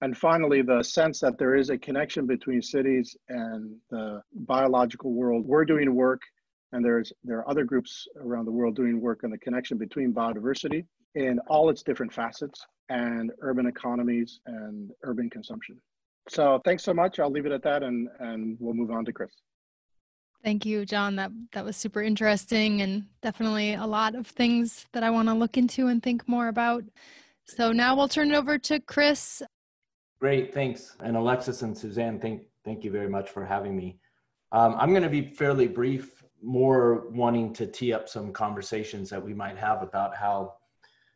And 0.00 0.16
finally, 0.16 0.62
the 0.62 0.82
sense 0.82 1.20
that 1.20 1.38
there 1.38 1.54
is 1.54 1.70
a 1.70 1.78
connection 1.78 2.26
between 2.26 2.60
cities 2.60 3.16
and 3.28 3.76
the 3.90 4.20
biological 4.34 5.12
world. 5.12 5.46
We're 5.46 5.64
doing 5.64 5.94
work, 5.94 6.20
and 6.72 6.84
there's 6.84 7.12
there 7.22 7.38
are 7.38 7.48
other 7.48 7.62
groups 7.62 8.08
around 8.16 8.46
the 8.46 8.50
world 8.50 8.74
doing 8.74 9.00
work 9.00 9.22
on 9.22 9.30
the 9.30 9.38
connection 9.38 9.78
between 9.78 10.12
biodiversity 10.12 10.86
in 11.14 11.38
all 11.48 11.70
its 11.70 11.82
different 11.82 12.12
facets 12.12 12.64
and 12.88 13.30
urban 13.40 13.66
economies 13.66 14.40
and 14.46 14.90
urban 15.04 15.30
consumption. 15.30 15.80
So 16.28 16.60
thanks 16.64 16.82
so 16.82 16.94
much. 16.94 17.18
I'll 17.18 17.30
leave 17.30 17.46
it 17.46 17.52
at 17.52 17.62
that, 17.62 17.82
and 17.82 18.08
and 18.20 18.56
we'll 18.60 18.74
move 18.74 18.90
on 18.90 19.04
to 19.06 19.12
Chris. 19.12 19.32
Thank 20.44 20.66
you, 20.66 20.84
John. 20.84 21.16
That 21.16 21.30
that 21.52 21.64
was 21.64 21.76
super 21.76 22.02
interesting 22.02 22.82
and 22.82 23.04
definitely 23.22 23.74
a 23.74 23.86
lot 23.86 24.14
of 24.14 24.26
things 24.26 24.86
that 24.92 25.02
I 25.02 25.10
want 25.10 25.28
to 25.28 25.34
look 25.34 25.56
into 25.56 25.88
and 25.88 26.02
think 26.02 26.28
more 26.28 26.48
about. 26.48 26.84
So 27.44 27.72
now 27.72 27.96
we'll 27.96 28.08
turn 28.08 28.30
it 28.30 28.36
over 28.36 28.58
to 28.58 28.80
Chris. 28.80 29.42
Great, 30.20 30.54
thanks. 30.54 30.96
And 31.00 31.16
Alexis 31.16 31.62
and 31.62 31.76
Suzanne, 31.76 32.20
thank 32.20 32.42
thank 32.64 32.84
you 32.84 32.90
very 32.90 33.08
much 33.08 33.30
for 33.30 33.44
having 33.44 33.76
me. 33.76 33.98
Um, 34.52 34.76
I'm 34.78 34.90
going 34.90 35.02
to 35.02 35.08
be 35.08 35.22
fairly 35.22 35.66
brief, 35.66 36.22
more 36.42 37.08
wanting 37.10 37.52
to 37.54 37.66
tee 37.66 37.92
up 37.92 38.08
some 38.08 38.32
conversations 38.32 39.10
that 39.10 39.24
we 39.24 39.34
might 39.34 39.56
have 39.56 39.82
about 39.82 40.14
how 40.14 40.54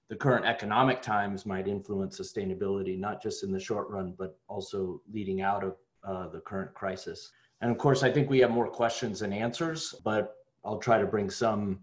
the 0.08 0.16
current 0.16 0.44
economic 0.44 1.02
times 1.02 1.46
might 1.46 1.66
influence 1.66 2.18
sustainability, 2.20 2.98
not 2.98 3.22
just 3.22 3.42
in 3.42 3.50
the 3.50 3.60
short 3.60 3.88
run, 3.90 4.14
but 4.16 4.38
also 4.48 5.00
leading 5.12 5.40
out 5.40 5.64
of 5.64 5.76
uh, 6.04 6.28
the 6.28 6.40
current 6.40 6.72
crisis. 6.74 7.32
And 7.60 7.70
of 7.70 7.78
course, 7.78 8.02
I 8.02 8.10
think 8.10 8.30
we 8.30 8.38
have 8.40 8.50
more 8.50 8.68
questions 8.68 9.20
than 9.20 9.32
answers, 9.32 9.94
but 10.04 10.36
I'll 10.64 10.78
try 10.78 10.98
to 10.98 11.06
bring 11.06 11.30
some 11.30 11.80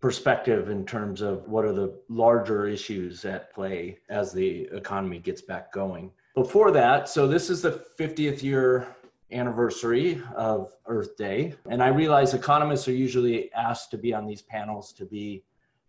perspective 0.00 0.68
in 0.68 0.84
terms 0.84 1.22
of 1.22 1.48
what 1.48 1.64
are 1.64 1.72
the 1.72 1.98
larger 2.08 2.68
issues 2.68 3.24
at 3.24 3.52
play 3.52 3.98
as 4.10 4.32
the 4.32 4.68
economy 4.72 5.18
gets 5.18 5.40
back 5.40 5.72
going. 5.72 6.10
Before 6.34 6.70
that, 6.72 7.08
so 7.08 7.26
this 7.26 7.48
is 7.48 7.62
the 7.62 7.84
50th 7.98 8.42
year 8.42 8.86
anniversary 9.32 10.20
of 10.36 10.72
Earth 10.86 11.16
Day. 11.16 11.54
And 11.70 11.82
I 11.82 11.88
realize 11.88 12.34
economists 12.34 12.86
are 12.86 12.92
usually 12.92 13.52
asked 13.52 13.90
to 13.92 13.98
be 13.98 14.12
on 14.12 14.26
these 14.26 14.42
panels 14.42 14.92
to 14.92 15.04
be 15.04 15.42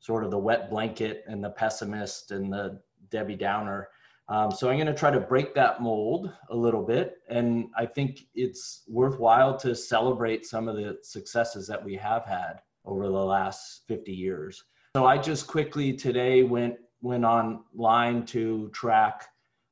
sort 0.05 0.23
of 0.23 0.29
the 0.29 0.37
wet 0.37 0.69
blanket 0.69 1.23
and 1.25 1.43
the 1.43 1.49
pessimist 1.49 2.29
and 2.29 2.53
the 2.53 2.79
Debbie 3.09 3.35
Downer. 3.35 3.87
Um, 4.29 4.51
so 4.51 4.69
I'm 4.69 4.77
going 4.77 4.85
to 4.85 4.93
try 4.93 5.09
to 5.09 5.19
break 5.19 5.55
that 5.55 5.81
mold 5.81 6.31
a 6.51 6.55
little 6.55 6.83
bit. 6.83 7.17
And 7.27 7.69
I 7.75 7.87
think 7.87 8.19
it's 8.35 8.83
worthwhile 8.87 9.57
to 9.57 9.75
celebrate 9.75 10.45
some 10.45 10.67
of 10.67 10.75
the 10.75 10.99
successes 11.01 11.65
that 11.67 11.83
we 11.83 11.95
have 11.95 12.23
had 12.23 12.61
over 12.85 13.07
the 13.07 13.13
last 13.13 13.81
50 13.87 14.11
years. 14.11 14.63
So 14.95 15.07
I 15.07 15.17
just 15.17 15.47
quickly 15.47 15.91
today 15.91 16.43
went 16.43 16.75
went 17.01 17.25
online 17.25 18.25
to 18.27 18.69
track 18.69 19.27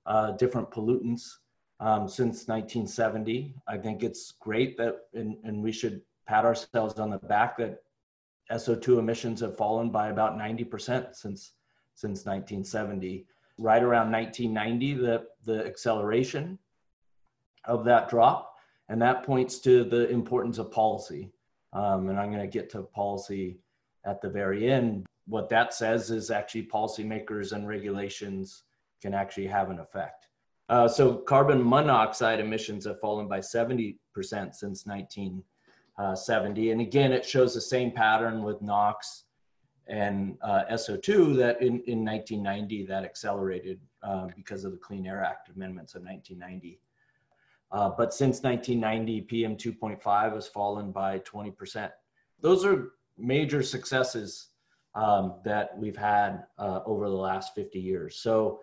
uh, 0.06 0.32
different 0.32 0.70
pollutants 0.70 1.30
um, 1.80 2.08
since 2.08 2.48
1970. 2.48 3.56
I 3.68 3.78
think 3.78 4.04
it's 4.04 4.34
great 4.40 4.78
that, 4.78 4.96
and, 5.14 5.38
and 5.44 5.64
we 5.64 5.72
should 5.72 6.02
pat 6.28 6.46
ourselves 6.46 7.00
on 7.00 7.10
the 7.10 7.18
back 7.18 7.58
that 7.58 7.80
SO2 8.52 9.00
emissions 9.00 9.42
have 9.42 9.58
fallen 9.58 9.90
by 9.90 10.10
about 10.10 10.38
90% 10.38 11.16
since 11.16 11.54
since 11.96 12.26
1970 12.26 13.26
right 13.58 13.84
around 13.84 14.12
1990, 14.12 14.94
the, 14.96 15.26
the 15.46 15.66
acceleration 15.66 16.58
of 17.66 17.86
that 17.86 18.10
drop. 18.10 18.56
And 18.90 19.02
that 19.02 19.24
points 19.24 19.60
to 19.60 19.84
the 19.84 20.10
importance 20.10 20.58
of 20.58 20.72
policy. 20.72 21.32
Um, 21.72 22.10
and 22.10 22.20
I'm 22.20 22.30
going 22.30 22.42
to 22.42 22.48
get 22.48 22.70
to 22.72 22.84
policy 22.84 23.60
at 24.06 24.22
the 24.22 24.30
very 24.30 24.72
end. 24.72 25.06
What 25.28 25.50
that 25.50 25.74
says 25.74 26.12
is 26.12 26.30
actually 26.30 26.64
policymakers 26.64 27.54
and 27.54 27.68
regulations 27.68 28.64
can 29.02 29.14
actually 29.14 29.48
have 29.48 29.70
an 29.70 29.80
effect. 29.80 30.28
Uh, 30.70 30.88
so 30.88 31.16
carbon 31.16 31.68
monoxide 31.68 32.40
emissions 32.40 32.86
have 32.86 33.00
fallen 33.00 33.28
by 33.28 33.40
70% 33.40 33.98
since 34.54 34.86
1970. 35.98 36.72
And 36.72 36.82
again, 36.82 37.12
it 37.12 37.26
shows 37.26 37.54
the 37.54 37.62
same 37.62 37.92
pattern 37.92 38.44
with 38.44 38.62
NOx 38.62 39.24
and 39.88 40.38
uh, 40.42 40.64
SO2 40.72 41.36
that 41.38 41.62
in, 41.62 41.82
in 41.88 42.06
1990 42.06 42.86
that 42.86 43.04
accelerated 43.04 43.80
uh, 44.02 44.28
because 44.36 44.64
of 44.64 44.72
the 44.72 44.78
Clean 44.78 45.06
Air 45.06 45.24
Act 45.24 45.50
amendments 45.50 45.96
of 45.96 46.04
1990. 46.04 46.80
Uh, 47.72 47.90
but 47.98 48.14
since 48.14 48.44
1990, 48.44 49.22
PM 49.22 49.56
2.5 49.58 50.34
has 50.36 50.48
fallen 50.48 50.92
by 50.92 51.20
20%. 51.20 51.90
Those 52.40 52.66
are 52.66 52.94
major 53.18 53.64
successes 53.64 54.50
um, 54.96 55.36
that 55.44 55.78
we've 55.78 55.98
had 55.98 56.44
uh, 56.60 56.82
over 56.86 57.10
the 57.10 57.16
last 57.16 57.56
50 57.56 57.80
years. 57.80 58.18
So, 58.18 58.60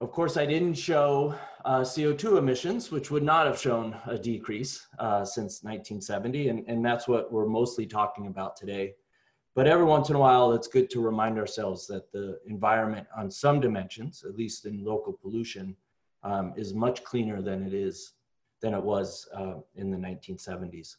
of 0.00 0.12
course, 0.12 0.36
I 0.36 0.44
didn't 0.44 0.74
show 0.74 1.34
uh, 1.64 1.80
CO2 1.80 2.38
emissions, 2.38 2.90
which 2.90 3.10
would 3.10 3.22
not 3.22 3.46
have 3.46 3.58
shown 3.58 3.96
a 4.06 4.18
decrease 4.18 4.86
uh, 4.98 5.24
since 5.24 5.62
1970, 5.62 6.48
and, 6.48 6.64
and 6.68 6.84
that's 6.84 7.08
what 7.08 7.32
we're 7.32 7.46
mostly 7.46 7.86
talking 7.86 8.26
about 8.26 8.56
today. 8.56 8.94
But 9.54 9.66
every 9.66 9.86
once 9.86 10.10
in 10.10 10.16
a 10.16 10.18
while, 10.18 10.52
it's 10.52 10.68
good 10.68 10.90
to 10.90 11.00
remind 11.00 11.38
ourselves 11.38 11.86
that 11.86 12.12
the 12.12 12.38
environment, 12.46 13.06
on 13.16 13.30
some 13.30 13.58
dimensions, 13.58 14.22
at 14.22 14.36
least 14.36 14.66
in 14.66 14.84
local 14.84 15.14
pollution, 15.14 15.74
um, 16.22 16.52
is 16.56 16.74
much 16.74 17.02
cleaner 17.02 17.40
than 17.40 17.66
it 17.66 17.72
is 17.72 18.12
than 18.60 18.74
it 18.74 18.82
was 18.82 19.28
uh, 19.34 19.54
in 19.76 19.90
the 19.90 19.96
1970s. 19.96 20.96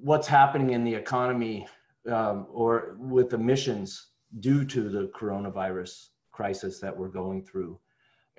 What's 0.00 0.26
happening 0.26 0.70
in 0.70 0.84
the 0.84 0.94
economy 0.94 1.66
um, 2.10 2.46
or 2.50 2.96
with 2.98 3.34
emissions 3.34 4.08
due 4.38 4.64
to 4.64 4.88
the 4.88 5.08
coronavirus 5.08 6.08
crisis 6.30 6.78
that 6.80 6.96
we're 6.96 7.08
going 7.08 7.42
through? 7.42 7.78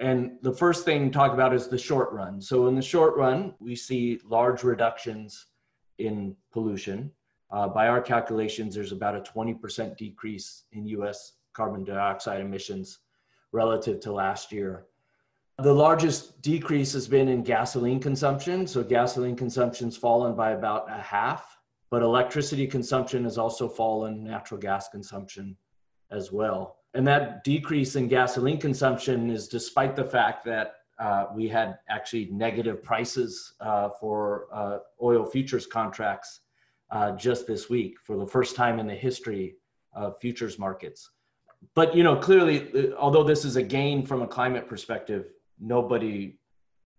And 0.02 0.40
the 0.42 0.52
first 0.52 0.84
thing 0.84 1.06
to 1.06 1.14
talk 1.14 1.32
about 1.32 1.54
is 1.54 1.68
the 1.68 1.78
short 1.78 2.12
run. 2.12 2.42
So 2.42 2.66
in 2.66 2.74
the 2.74 2.82
short 2.82 3.16
run, 3.16 3.54
we 3.60 3.76
see 3.76 4.20
large 4.26 4.64
reductions 4.64 5.46
in 6.00 6.36
pollution. 6.52 7.12
Uh, 7.52 7.68
by 7.68 7.88
our 7.88 8.02
calculations, 8.02 8.74
there's 8.74 8.94
about 8.94 9.16
a 9.16 9.20
20% 9.20 9.96
decrease 9.98 10.64
in 10.72 10.88
US 10.88 11.34
carbon 11.54 11.84
dioxide 11.84 12.42
emissions 12.42 12.98
relative 13.52 14.00
to 14.00 14.12
last 14.12 14.52
year. 14.52 14.88
The 15.60 15.74
largest 15.74 16.42
decrease 16.42 16.94
has 16.94 17.08
been 17.08 17.28
in 17.28 17.44
gasoline 17.44 18.00
consumption. 18.00 18.66
So 18.66 18.84
gasoline 18.84 19.36
consumption's 19.36 19.96
fallen 19.96 20.36
by 20.36 20.54
about 20.54 20.90
a 20.90 21.00
half, 21.00 21.60
but 21.92 22.02
electricity 22.02 22.66
consumption 22.66 23.26
has 23.26 23.38
also 23.38 23.70
fallen, 23.70 24.24
natural 24.24 24.60
gas 24.60 24.90
consumption 24.90 25.56
as 26.10 26.32
well. 26.32 26.78
And 26.94 27.08
that 27.08 27.44
decrease 27.44 27.96
in 27.96 28.08
gasoline 28.08 28.60
consumption 28.60 29.30
is 29.30 29.48
despite 29.48 29.96
the 29.96 30.04
fact 30.04 30.44
that 30.46 30.76
uh, 31.00 31.28
we 31.34 31.48
had 31.48 31.80
actually 31.90 32.26
negative 32.32 32.84
prices 32.84 33.54
uh, 33.60 33.90
for 34.00 34.48
uh, 34.54 34.80
oil 35.02 35.26
futures 35.26 35.66
contracts 35.66 36.42
uh, 36.92 37.12
just 37.14 37.48
this 37.48 37.70
week 37.70 37.96
for 38.04 38.18
the 38.18 38.28
first 38.28 38.56
time 38.56 38.78
in 38.78 38.86
the 38.86 38.94
history 38.94 39.56
of 39.94 40.20
futures 40.20 40.60
markets. 40.60 41.10
But 41.74 41.96
you 41.96 42.04
know, 42.04 42.16
clearly, 42.16 42.70
uh, 42.74 42.96
although 42.98 43.24
this 43.24 43.46
is 43.46 43.56
a 43.56 43.64
gain 43.64 44.06
from 44.06 44.22
a 44.22 44.28
climate 44.28 44.68
perspective, 44.68 45.28
nobody 45.60 46.38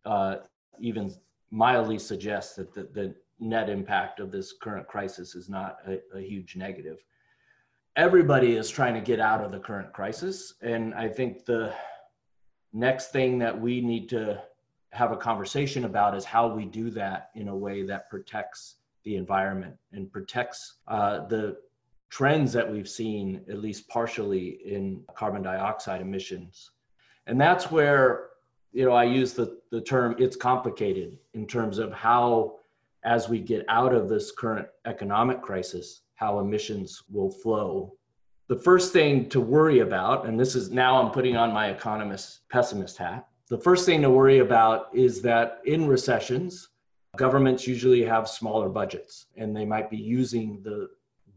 uh, 0.04 0.36
even 0.80 1.14
mildly 1.50 1.98
suggests 1.98 2.54
that 2.56 2.72
the, 2.74 2.84
the, 2.92 3.14
net 3.40 3.68
impact 3.68 4.20
of 4.20 4.30
this 4.30 4.52
current 4.52 4.86
crisis 4.86 5.34
is 5.34 5.48
not 5.48 5.78
a, 5.88 5.98
a 6.16 6.20
huge 6.20 6.54
negative. 6.54 7.02
Everybody 7.96 8.56
is 8.56 8.70
trying 8.70 8.94
to 8.94 9.02
get 9.02 9.20
out 9.20 9.44
of 9.44 9.52
the 9.52 9.58
current 9.58 9.92
crisis, 9.92 10.54
and 10.62 10.94
I 10.94 11.08
think 11.08 11.44
the 11.44 11.74
next 12.72 13.12
thing 13.12 13.38
that 13.40 13.60
we 13.60 13.82
need 13.82 14.08
to 14.10 14.42
have 14.92 15.12
a 15.12 15.16
conversation 15.16 15.84
about 15.84 16.16
is 16.16 16.24
how 16.24 16.54
we 16.54 16.64
do 16.64 16.88
that 16.90 17.30
in 17.34 17.48
a 17.48 17.56
way 17.56 17.82
that 17.82 18.08
protects 18.08 18.76
the 19.04 19.16
environment 19.16 19.76
and 19.92 20.10
protects 20.10 20.76
uh, 20.88 21.26
the 21.26 21.58
trends 22.08 22.52
that 22.52 22.70
we've 22.70 22.88
seen, 22.88 23.42
at 23.50 23.58
least 23.58 23.88
partially, 23.88 24.60
in 24.64 25.02
carbon 25.14 25.42
dioxide 25.42 26.00
emissions. 26.00 26.70
And 27.26 27.38
that's 27.38 27.70
where, 27.70 28.28
you 28.72 28.86
know, 28.86 28.92
I 28.92 29.04
use 29.04 29.34
the, 29.34 29.58
the 29.70 29.80
term 29.82 30.16
it's 30.18 30.36
complicated 30.36 31.18
in 31.34 31.46
terms 31.46 31.78
of 31.78 31.92
how, 31.92 32.56
as 33.04 33.28
we 33.28 33.38
get 33.38 33.64
out 33.68 33.94
of 33.94 34.08
this 34.08 34.30
current 34.30 34.68
economic 34.86 35.42
crisis, 35.42 36.01
how 36.22 36.38
emissions 36.38 37.02
will 37.10 37.30
flow. 37.30 37.94
The 38.48 38.56
first 38.56 38.92
thing 38.92 39.28
to 39.30 39.40
worry 39.40 39.80
about, 39.80 40.26
and 40.26 40.38
this 40.38 40.54
is 40.54 40.70
now 40.70 41.02
I'm 41.02 41.10
putting 41.10 41.36
on 41.36 41.52
my 41.52 41.66
economist 41.70 42.48
pessimist 42.48 42.96
hat, 42.96 43.26
the 43.48 43.58
first 43.58 43.84
thing 43.86 44.00
to 44.02 44.10
worry 44.10 44.38
about 44.38 44.88
is 44.94 45.20
that 45.22 45.60
in 45.64 45.86
recessions, 45.86 46.68
Governments 47.16 47.66
usually 47.66 48.02
have 48.04 48.26
smaller 48.26 48.70
budgets 48.70 49.26
and 49.36 49.54
they 49.54 49.66
might 49.66 49.90
be 49.90 49.98
using 49.98 50.62
the 50.62 50.88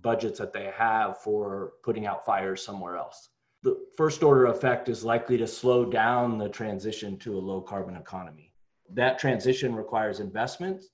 budgets 0.01 0.39
that 0.39 0.53
they 0.53 0.71
have 0.73 1.17
for 1.17 1.73
putting 1.83 2.05
out 2.05 2.25
fires 2.25 2.63
somewhere 2.63 2.95
else. 2.95 3.29
The 3.63 3.77
first 3.97 4.23
order 4.23 4.45
effect 4.45 4.87
is 4.87 5.03
likely 5.03 5.37
to 5.37 5.47
slow 5.47 5.83
down 5.83 6.37
the 6.37 6.47
transition 6.47 7.17
to 7.19 7.37
a 7.37 7.39
low 7.39 7.59
carbon 7.59 7.97
economy. 7.97 8.53
That 8.89 9.19
transition 9.19 9.75
requires 9.75 10.21
investment, 10.21 10.85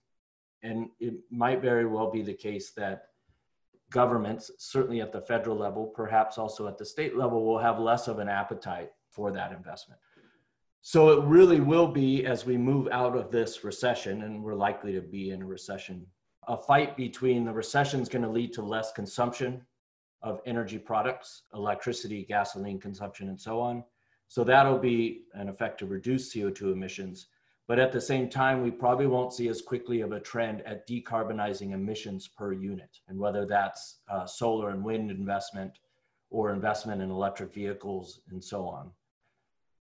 and 0.64 0.90
it 1.00 1.14
might 1.30 1.62
very 1.62 1.86
well 1.86 2.10
be 2.10 2.24
the 2.24 2.34
case 2.34 2.72
that 2.72 3.10
governments, 3.92 4.50
certainly 4.58 5.02
at 5.02 5.12
the 5.12 5.22
federal 5.22 5.56
level, 5.56 5.86
perhaps 5.86 6.38
also 6.38 6.68
at 6.68 6.78
the 6.78 6.86
state 6.86 7.16
level, 7.16 7.46
will 7.46 7.60
have 7.60 7.80
less 7.80 8.08
of 8.08 8.18
an 8.20 8.28
appetite 8.28 8.90
for 9.12 9.32
that 9.32 9.52
investment. 9.52 10.00
So 10.82 11.10
it 11.10 11.24
really 11.26 11.60
will 11.60 11.88
be 11.88 12.26
as 12.26 12.46
we 12.46 12.58
move 12.58 12.88
out 12.92 13.16
of 13.16 13.30
this 13.30 13.64
recession, 13.64 14.24
and 14.24 14.44
we're 14.44 14.56
likely 14.56 14.94
to 14.94 15.02
be 15.02 15.30
in 15.30 15.44
a 15.44 15.46
recession, 15.46 16.08
a 16.48 16.58
fight 16.58 16.98
between 16.98 17.46
the 17.46 17.54
recession 17.54 18.02
is 18.02 18.10
going 18.10 18.24
to 18.24 18.30
lead 18.30 18.52
to 18.54 18.64
less 18.64 18.92
consumption 18.92 19.62
of 20.24 20.42
energy 20.48 20.80
products, 20.80 21.44
electricity, 21.54 22.26
gasoline 22.28 22.80
consumption, 22.80 23.30
and 23.30 23.40
so 23.40 23.60
on. 23.60 23.84
So 24.28 24.44
that'll 24.44 24.80
be 24.80 25.24
an 25.34 25.50
effect 25.50 25.78
to 25.80 25.86
reduce 25.86 26.34
CO2 26.34 26.74
emissions. 26.74 27.28
But 27.68 27.80
at 27.80 27.92
the 27.92 28.02
same 28.02 28.28
time, 28.30 28.64
we 28.64 28.72
probably 28.72 29.08
won't 29.08 29.34
see 29.34 29.48
as 29.48 29.62
quickly 29.62 30.02
of 30.02 30.12
a 30.12 30.20
trend 30.20 30.62
at 30.62 30.88
decarbonizing 30.88 31.72
emissions 31.72 32.28
per 32.28 32.52
unit. 32.52 33.00
And 33.08 33.18
whether 33.18 33.46
that's 33.46 34.00
uh, 34.10 34.26
solar 34.26 34.72
and 34.72 34.84
wind 34.84 35.12
investment 35.12 35.80
or 36.30 36.52
investment 36.52 37.02
in 37.02 37.12
electric 37.12 37.54
vehicles 37.54 38.22
and 38.32 38.44
so 38.44 38.68
on. 38.68 38.92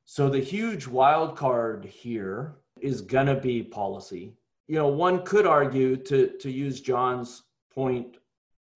So 0.04 0.28
the 0.28 0.40
huge 0.40 0.86
wild 0.86 1.36
card 1.36 1.84
here 1.84 2.56
is 2.80 3.00
going 3.00 3.26
to 3.26 3.36
be 3.36 3.62
policy. 3.62 4.34
you 4.66 4.76
know, 4.76 4.88
one 4.88 5.24
could 5.24 5.46
argue 5.46 5.96
to 5.96 6.28
to 6.38 6.50
use 6.50 6.80
John's 6.80 7.42
point, 7.74 8.18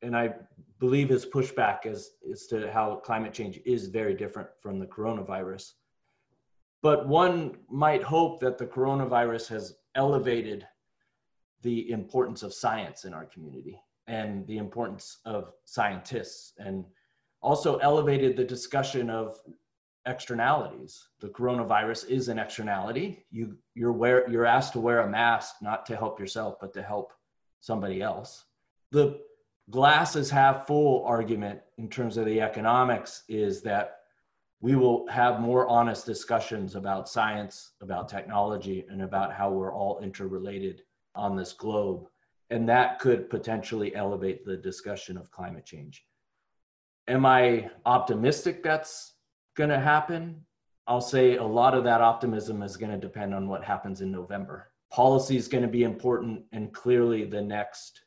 and 0.03 0.17
I 0.17 0.35
believe 0.79 1.09
his 1.09 1.27
pushback 1.27 1.87
as 1.87 2.11
as 2.31 2.47
to 2.49 2.71
how 2.71 2.97
climate 2.97 3.33
change 3.33 3.61
is 3.65 3.87
very 3.89 4.15
different 4.15 4.49
from 4.61 4.79
the 4.79 4.87
coronavirus. 4.87 5.73
But 6.83 7.09
one 7.09 7.57
might 7.69 8.03
hope 8.03 8.41
that 8.41 8.59
the 8.59 8.67
coronavirus 8.67 9.49
has 9.49 9.75
elevated 9.95 10.67
the 11.63 11.91
importance 11.91 12.43
of 12.43 12.55
science 12.55 13.05
in 13.05 13.15
our 13.15 13.25
community 13.25 13.81
and 14.07 14.47
the 14.47 14.59
importance 14.59 15.19
of 15.25 15.53
scientists 15.65 16.53
and 16.59 16.85
also 17.43 17.77
elevated 17.79 18.37
the 18.37 18.45
discussion 18.45 19.11
of 19.11 19.39
externalities. 20.07 21.09
The 21.21 21.29
coronavirus 21.29 22.09
is 22.09 22.29
an 22.29 22.39
externality. 22.39 23.25
You 23.31 23.57
you're 23.75 23.93
wear 23.93 24.31
you're 24.31 24.47
asked 24.47 24.73
to 24.75 24.81
wear 24.81 25.01
a 25.01 25.11
mask 25.11 25.57
not 25.61 25.87
to 25.87 25.97
help 25.97 26.21
yourself 26.21 26.57
but 26.61 26.73
to 26.75 26.83
help 26.83 27.13
somebody 27.61 28.01
else. 28.03 28.45
The 28.93 29.21
glass 29.71 30.15
is 30.15 30.31
half 30.31 30.67
full 30.67 31.05
argument 31.05 31.61
in 31.79 31.89
terms 31.89 32.17
of 32.17 32.27
the 32.27 32.41
economics 32.41 33.25
is 33.29 33.63
that 33.63 33.96
we 34.61 34.75
will 34.75 35.07
have 35.09 35.41
more 35.41 35.69
honest 35.69 36.07
discussions 36.07 36.75
about 36.75 37.09
science, 37.09 37.73
about 37.81 38.09
technology, 38.09 38.87
and 38.89 39.03
about 39.03 39.33
how 39.33 39.51
we're 39.51 39.75
all 39.75 40.01
interrelated 40.03 40.83
on 41.15 41.37
this 41.37 41.53
globe. 41.53 42.07
And 42.51 42.69
that 42.69 42.99
could 42.99 43.29
potentially 43.29 43.95
elevate 43.95 44.45
the 44.45 44.57
discussion 44.57 45.17
of 45.17 45.31
climate 45.31 45.67
change. 45.67 46.05
Am 47.09 47.27
I 47.27 47.71
optimistic 47.85 48.63
that's 48.63 49.15
going 49.57 49.71
to 49.71 49.81
happen? 49.81 50.45
I'll 50.87 51.01
say 51.01 51.37
a 51.37 51.45
lot 51.45 51.75
of 51.75 51.85
that 51.85 52.01
optimism 52.01 52.63
is 52.63 52.77
going 52.77 52.93
to 52.93 52.99
depend 52.99 53.35
on 53.35 53.49
what 53.49 53.65
happens 53.65 54.01
in 54.01 54.11
November. 54.11 54.71
Policy 54.93 55.37
is 55.37 55.49
going 55.49 55.63
to 55.63 55.69
be 55.69 55.83
important, 55.83 56.45
and 56.53 56.73
clearly 56.73 57.25
the 57.25 57.43
next 57.43 58.01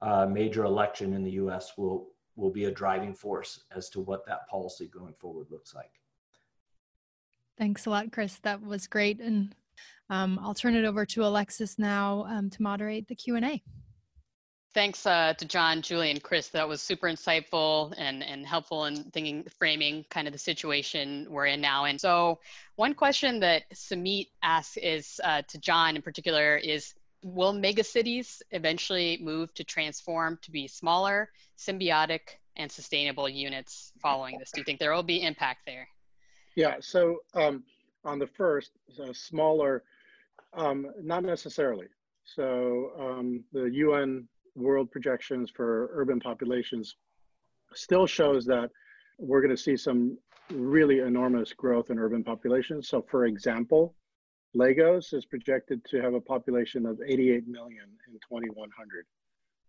uh, 0.00 0.26
major 0.26 0.64
election 0.64 1.12
in 1.12 1.22
the 1.22 1.30
US 1.32 1.72
will, 1.78 2.08
will 2.42 2.50
be 2.50 2.64
a 2.64 2.70
driving 2.70 3.14
force 3.14 3.60
as 3.74 3.88
to 3.88 4.00
what 4.00 4.26
that 4.26 4.48
policy 4.48 4.88
going 4.88 5.14
forward 5.14 5.46
looks 5.50 5.74
like. 5.74 6.00
Thanks 7.56 7.86
a 7.86 7.90
lot, 7.90 8.10
Chris. 8.10 8.38
That 8.42 8.60
was 8.60 8.88
great. 8.88 9.20
And 9.20 9.54
um, 10.10 10.38
I'll 10.42 10.54
turn 10.54 10.74
it 10.74 10.84
over 10.84 11.06
to 11.06 11.24
Alexis 11.24 11.78
now 11.78 12.26
um, 12.28 12.50
to 12.50 12.62
moderate 12.62 13.06
the 13.06 13.14
Q&A. 13.14 13.62
Thanks 14.74 15.04
uh, 15.04 15.34
to 15.34 15.44
John, 15.44 15.82
Julie, 15.82 16.10
and 16.10 16.22
Chris. 16.22 16.48
That 16.48 16.66
was 16.66 16.80
super 16.80 17.06
insightful 17.06 17.92
and, 17.98 18.24
and 18.24 18.44
helpful 18.46 18.86
in 18.86 19.04
thinking, 19.12 19.44
framing 19.58 20.04
kind 20.10 20.26
of 20.26 20.32
the 20.32 20.38
situation 20.38 21.26
we're 21.28 21.46
in 21.46 21.60
now. 21.60 21.84
And 21.84 22.00
so, 22.00 22.40
one 22.76 22.94
question 22.94 23.40
that 23.40 23.64
Samit 23.74 24.28
asks 24.42 24.78
is 24.78 25.20
uh, 25.22 25.42
to 25.48 25.58
John 25.58 25.94
in 25.94 26.00
particular 26.00 26.56
is 26.56 26.94
Will 27.22 27.52
megacities 27.52 28.42
eventually 28.50 29.18
move 29.22 29.54
to 29.54 29.64
transform 29.64 30.38
to 30.42 30.50
be 30.50 30.66
smaller, 30.66 31.30
symbiotic, 31.56 32.20
and 32.56 32.70
sustainable 32.70 33.28
units 33.28 33.92
following 34.00 34.38
this? 34.38 34.50
Do 34.52 34.60
you 34.60 34.64
think 34.64 34.78
there 34.78 34.92
will 34.92 35.02
be 35.02 35.22
impact 35.22 35.60
there? 35.66 35.88
Yeah, 36.56 36.76
so 36.80 37.18
um, 37.34 37.64
on 38.04 38.18
the 38.18 38.26
first, 38.26 38.72
smaller, 39.12 39.84
um, 40.54 40.90
not 41.00 41.22
necessarily. 41.22 41.86
So 42.24 42.92
um, 42.98 43.44
the 43.52 43.64
UN 43.64 44.28
world 44.54 44.90
projections 44.90 45.50
for 45.50 45.90
urban 45.92 46.20
populations 46.20 46.96
still 47.74 48.06
shows 48.06 48.44
that 48.46 48.70
we're 49.18 49.40
going 49.40 49.54
to 49.54 49.62
see 49.62 49.76
some 49.76 50.18
really 50.50 51.00
enormous 51.00 51.52
growth 51.52 51.90
in 51.90 51.98
urban 51.98 52.22
populations. 52.22 52.88
So, 52.88 53.02
for 53.10 53.26
example, 53.26 53.94
Lagos 54.54 55.12
is 55.12 55.24
projected 55.24 55.82
to 55.86 56.02
have 56.02 56.14
a 56.14 56.20
population 56.20 56.84
of 56.84 57.00
88 57.00 57.48
million 57.48 57.88
in 58.06 58.14
2100. 58.14 59.06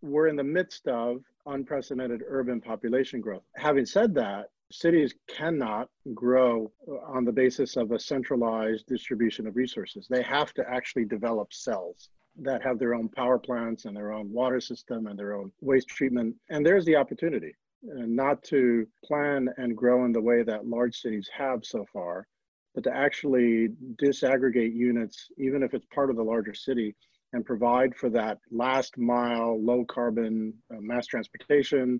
We're 0.01 0.27
in 0.27 0.35
the 0.35 0.43
midst 0.43 0.87
of 0.87 1.21
unprecedented 1.45 2.21
urban 2.27 2.59
population 2.59 3.21
growth. 3.21 3.43
Having 3.55 3.85
said 3.85 4.13
that, 4.15 4.49
cities 4.71 5.13
cannot 5.27 5.89
grow 6.13 6.71
on 7.05 7.23
the 7.23 7.31
basis 7.31 7.77
of 7.77 7.91
a 7.91 7.99
centralized 7.99 8.87
distribution 8.87 9.47
of 9.47 9.55
resources. 9.55 10.07
They 10.09 10.23
have 10.23 10.53
to 10.55 10.69
actually 10.69 11.05
develop 11.05 11.53
cells 11.53 12.09
that 12.41 12.63
have 12.63 12.79
their 12.79 12.95
own 12.95 13.07
power 13.07 13.37
plants 13.37 13.85
and 13.85 13.95
their 13.95 14.11
own 14.11 14.31
water 14.33 14.59
system 14.59 15.07
and 15.07 15.17
their 15.17 15.33
own 15.33 15.51
waste 15.61 15.87
treatment. 15.87 16.35
And 16.49 16.65
there's 16.65 16.85
the 16.85 16.95
opportunity 16.95 17.55
uh, 17.85 18.05
not 18.05 18.43
to 18.43 18.87
plan 19.05 19.49
and 19.57 19.77
grow 19.77 20.03
in 20.05 20.11
the 20.11 20.21
way 20.21 20.43
that 20.43 20.67
large 20.67 20.99
cities 20.99 21.29
have 21.31 21.63
so 21.63 21.85
far, 21.93 22.27
but 22.73 22.83
to 22.83 22.95
actually 22.95 23.69
disaggregate 24.01 24.75
units, 24.75 25.27
even 25.37 25.63
if 25.63 25.73
it's 25.73 25.85
part 25.93 26.09
of 26.09 26.15
the 26.15 26.23
larger 26.23 26.53
city, 26.53 26.95
and 27.33 27.45
provide 27.45 27.95
for 27.95 28.09
that 28.09 28.39
last 28.51 28.97
mile, 28.97 29.59
low 29.63 29.83
carbon 29.85 30.53
uh, 30.71 30.79
mass 30.79 31.07
transportation, 31.07 31.99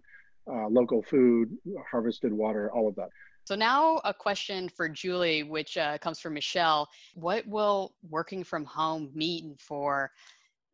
uh, 0.52 0.68
local 0.68 1.02
food, 1.02 1.50
harvested 1.90 2.32
water, 2.32 2.72
all 2.72 2.88
of 2.88 2.96
that. 2.96 3.10
So 3.46 3.56
now 3.56 4.00
a 4.06 4.14
question 4.14 4.70
for 4.70 4.88
Julie, 4.88 5.44
which 5.44 5.76
uh, 5.78 5.98
comes 5.98 6.20
from 6.20 6.34
Michelle. 6.34 6.88
What 7.16 7.46
will 7.48 7.94
working 8.10 8.44
from 8.44 8.64
home 8.64 9.12
mean 9.14 9.56
for 9.60 10.12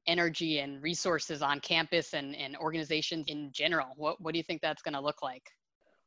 energy 0.07 0.59
and 0.59 0.81
resources 0.81 1.41
on 1.41 1.59
campus 1.61 2.13
and, 2.13 2.35
and 2.35 2.55
organizations 2.57 3.25
in 3.27 3.51
general? 3.51 3.87
What, 3.95 4.21
what 4.21 4.33
do 4.33 4.37
you 4.37 4.43
think 4.43 4.61
that's 4.61 4.81
going 4.81 4.93
to 4.93 5.01
look 5.01 5.21
like? 5.23 5.51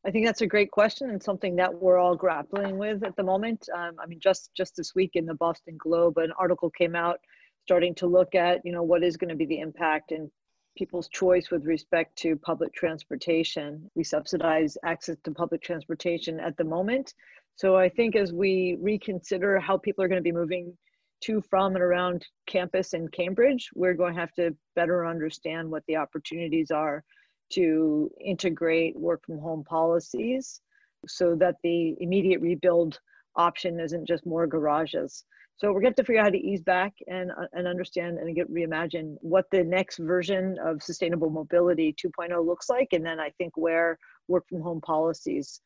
I 0.04 0.10
think 0.10 0.26
that's 0.26 0.40
a 0.40 0.46
great 0.46 0.70
question 0.70 1.10
and 1.10 1.22
something 1.22 1.54
that 1.56 1.72
we're 1.72 1.98
all 1.98 2.16
grappling 2.16 2.76
with 2.76 3.04
at 3.04 3.14
the 3.16 3.22
moment. 3.22 3.68
Um, 3.74 3.92
I 4.02 4.06
mean, 4.06 4.18
just 4.20 4.50
just 4.56 4.74
this 4.76 4.94
week 4.94 5.12
in 5.14 5.26
the 5.26 5.34
Boston 5.34 5.76
Globe, 5.78 6.18
an 6.18 6.32
article 6.38 6.70
came 6.70 6.96
out 6.96 7.18
starting 7.64 7.94
to 7.94 8.08
look 8.08 8.34
at 8.34 8.60
you 8.64 8.72
know 8.72 8.82
what 8.82 9.04
is 9.04 9.16
going 9.16 9.30
to 9.30 9.36
be 9.36 9.46
the 9.46 9.60
impact 9.60 10.10
and 10.10 10.30
people's 10.76 11.08
choice 11.08 11.50
with 11.50 11.64
respect 11.66 12.16
to 12.16 12.36
public 12.36 12.72
transportation. 12.74 13.88
We 13.94 14.04
subsidize 14.04 14.76
access 14.84 15.16
to 15.24 15.30
public 15.30 15.62
transportation 15.62 16.40
at 16.40 16.56
the 16.56 16.64
moment. 16.64 17.14
So 17.56 17.76
I 17.76 17.88
think 17.88 18.16
as 18.16 18.32
we 18.32 18.78
reconsider 18.80 19.60
how 19.60 19.76
people 19.76 20.02
are 20.02 20.08
going 20.08 20.18
to 20.18 20.22
be 20.22 20.32
moving 20.32 20.76
to, 21.24 21.42
from, 21.42 21.74
and 21.74 21.82
around 21.82 22.26
campus 22.46 22.94
in 22.94 23.06
Cambridge, 23.08 23.68
we're 23.74 23.94
going 23.94 24.14
to 24.14 24.20
have 24.20 24.32
to 24.32 24.56
better 24.74 25.06
understand 25.06 25.70
what 25.70 25.84
the 25.86 25.96
opportunities 25.96 26.70
are 26.70 27.04
to 27.50 28.10
integrate 28.24 28.96
work 28.96 29.24
from 29.26 29.38
home 29.38 29.64
policies 29.64 30.60
so 31.06 31.34
that 31.34 31.56
the 31.62 31.96
immediate 32.00 32.40
rebuild 32.40 32.98
option 33.36 33.80
isn't 33.80 34.06
just 34.06 34.26
more 34.26 34.46
garages. 34.46 35.24
So 35.56 35.68
we're 35.68 35.80
going 35.80 35.84
to 35.84 35.88
have 35.90 35.96
to 35.96 36.04
figure 36.04 36.20
out 36.20 36.26
how 36.26 36.30
to 36.30 36.38
ease 36.38 36.62
back 36.62 36.92
and, 37.06 37.30
uh, 37.30 37.46
and 37.52 37.68
understand 37.68 38.18
and 38.18 38.34
get 38.34 38.52
reimagine 38.52 39.16
what 39.20 39.44
the 39.52 39.62
next 39.62 39.98
version 39.98 40.56
of 40.64 40.82
sustainable 40.82 41.30
mobility 41.30 41.94
2.0 42.04 42.44
looks 42.44 42.68
like. 42.68 42.88
And 42.92 43.04
then 43.04 43.20
I 43.20 43.30
think 43.38 43.56
where 43.56 43.98
work 44.28 44.44
from 44.48 44.60
home 44.60 44.80
policies 44.80 45.60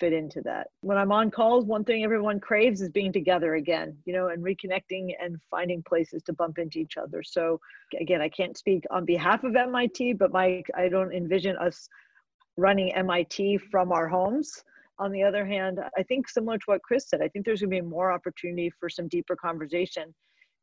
fit 0.00 0.12
into 0.12 0.40
that. 0.42 0.68
When 0.80 0.98
I'm 0.98 1.12
on 1.12 1.30
calls, 1.30 1.64
one 1.64 1.84
thing 1.84 2.02
everyone 2.02 2.40
craves 2.40 2.80
is 2.80 2.88
being 2.88 3.12
together 3.12 3.54
again, 3.54 3.96
you 4.06 4.12
know, 4.12 4.28
and 4.28 4.42
reconnecting 4.42 5.14
and 5.22 5.36
finding 5.50 5.82
places 5.82 6.22
to 6.24 6.32
bump 6.32 6.58
into 6.58 6.78
each 6.78 6.96
other. 6.96 7.22
So 7.22 7.60
again, 8.00 8.20
I 8.20 8.28
can't 8.28 8.56
speak 8.56 8.84
on 8.90 9.04
behalf 9.04 9.44
of 9.44 9.54
MIT, 9.54 10.14
but 10.14 10.32
my 10.32 10.62
I 10.74 10.88
don't 10.88 11.12
envision 11.12 11.56
us 11.58 11.88
running 12.56 12.92
MIT 12.94 13.58
from 13.70 13.92
our 13.92 14.08
homes 14.08 14.64
on 15.00 15.10
the 15.10 15.22
other 15.22 15.46
hand, 15.46 15.80
I 15.96 16.02
think 16.02 16.28
similar 16.28 16.58
to 16.58 16.64
what 16.66 16.82
Chris 16.82 17.08
said, 17.08 17.22
I 17.22 17.28
think 17.28 17.46
there's 17.46 17.62
going 17.62 17.70
to 17.70 17.82
be 17.82 17.88
more 17.88 18.12
opportunity 18.12 18.70
for 18.78 18.90
some 18.90 19.08
deeper 19.08 19.34
conversation 19.34 20.14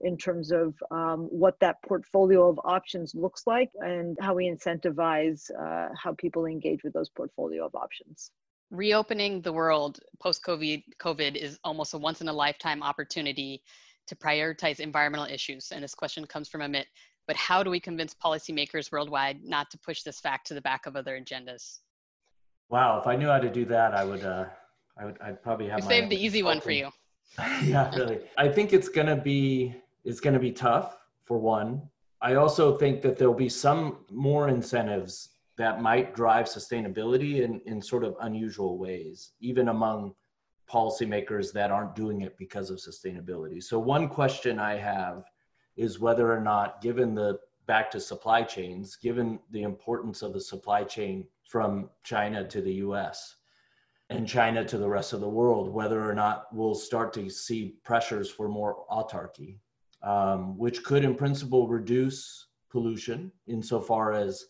in 0.01 0.15
terms 0.15 0.51
of 0.51 0.75
um, 0.91 1.21
what 1.31 1.59
that 1.59 1.77
portfolio 1.83 2.47
of 2.47 2.59
options 2.63 3.15
looks 3.15 3.47
like 3.47 3.71
and 3.79 4.15
how 4.21 4.35
we 4.35 4.47
incentivize 4.47 5.49
uh, 5.59 5.89
how 5.95 6.13
people 6.19 6.45
engage 6.45 6.83
with 6.83 6.93
those 6.93 7.09
portfolio 7.09 7.65
of 7.65 7.73
options. 7.73 8.29
Reopening 8.71 9.41
the 9.41 9.53
world 9.53 9.99
post 10.19 10.43
COVID 10.43 10.83
COVID 10.99 11.35
is 11.35 11.57
almost 11.63 11.93
a 11.93 11.97
once 11.97 12.21
in 12.21 12.27
a 12.27 12.33
lifetime 12.33 12.83
opportunity 12.83 13.63
to 14.07 14.15
prioritize 14.15 14.79
environmental 14.79 15.27
issues. 15.27 15.71
And 15.71 15.83
this 15.83 15.95
question 15.95 16.25
comes 16.25 16.49
from 16.49 16.61
Amit. 16.61 16.85
But 17.27 17.35
how 17.35 17.61
do 17.61 17.69
we 17.69 17.79
convince 17.79 18.13
policymakers 18.13 18.91
worldwide 18.91 19.43
not 19.43 19.69
to 19.71 19.77
push 19.79 20.03
this 20.03 20.19
fact 20.19 20.47
to 20.47 20.53
the 20.53 20.61
back 20.61 20.85
of 20.85 20.95
other 20.95 21.19
agendas? 21.19 21.79
Wow, 22.69 22.99
if 22.99 23.07
I 23.07 23.15
knew 23.15 23.27
how 23.27 23.39
to 23.39 23.49
do 23.49 23.65
that, 23.65 23.93
I 23.93 24.03
would. 24.03 24.23
Uh, 24.23 24.45
I 24.97 25.05
would. 25.05 25.17
I'd 25.21 25.41
probably 25.41 25.67
have. 25.69 25.81
We 25.81 25.87
saved 25.87 26.09
the 26.09 26.21
easy 26.21 26.43
one 26.43 26.59
for 26.61 26.71
you. 26.71 26.89
yeah, 27.63 27.93
really. 27.95 28.19
I 28.37 28.47
think 28.47 28.73
it's 28.73 28.89
gonna 28.89 29.15
be. 29.15 29.75
It's 30.03 30.19
gonna 30.19 30.39
be 30.39 30.51
tough 30.51 30.97
for 31.23 31.37
one. 31.37 31.81
I 32.21 32.35
also 32.35 32.77
think 32.77 33.01
that 33.03 33.17
there'll 33.17 33.33
be 33.33 33.49
some 33.49 33.99
more 34.09 34.47
incentives 34.47 35.29
that 35.57 35.81
might 35.81 36.15
drive 36.15 36.45
sustainability 36.45 37.41
in, 37.41 37.61
in 37.65 37.81
sort 37.81 38.03
of 38.03 38.15
unusual 38.21 38.77
ways, 38.77 39.33
even 39.39 39.69
among 39.69 40.13
policymakers 40.71 41.51
that 41.53 41.71
aren't 41.71 41.95
doing 41.95 42.21
it 42.21 42.37
because 42.37 42.69
of 42.69 42.77
sustainability. 42.77 43.61
So 43.63 43.79
one 43.79 44.07
question 44.07 44.59
I 44.59 44.77
have 44.77 45.23
is 45.75 45.99
whether 45.99 46.31
or 46.31 46.41
not, 46.41 46.81
given 46.81 47.15
the 47.15 47.39
back 47.65 47.89
to 47.91 47.99
supply 47.99 48.43
chains, 48.43 48.95
given 48.95 49.39
the 49.51 49.63
importance 49.63 50.21
of 50.21 50.33
the 50.33 50.41
supply 50.41 50.83
chain 50.83 51.27
from 51.43 51.89
China 52.03 52.47
to 52.47 52.61
the 52.61 52.73
US 52.75 53.35
and 54.09 54.27
China 54.27 54.63
to 54.65 54.77
the 54.77 54.87
rest 54.87 55.13
of 55.13 55.21
the 55.21 55.27
world, 55.27 55.69
whether 55.69 56.07
or 56.09 56.13
not 56.13 56.47
we'll 56.53 56.75
start 56.75 57.13
to 57.13 57.29
see 57.29 57.75
pressures 57.83 58.29
for 58.29 58.47
more 58.47 58.85
autarky. 58.89 59.59
um, 60.03 60.57
which 60.57 60.83
could, 60.83 61.03
in 61.03 61.15
principle, 61.15 61.67
reduce 61.67 62.47
pollution 62.69 63.31
insofar 63.47 64.13
as 64.13 64.45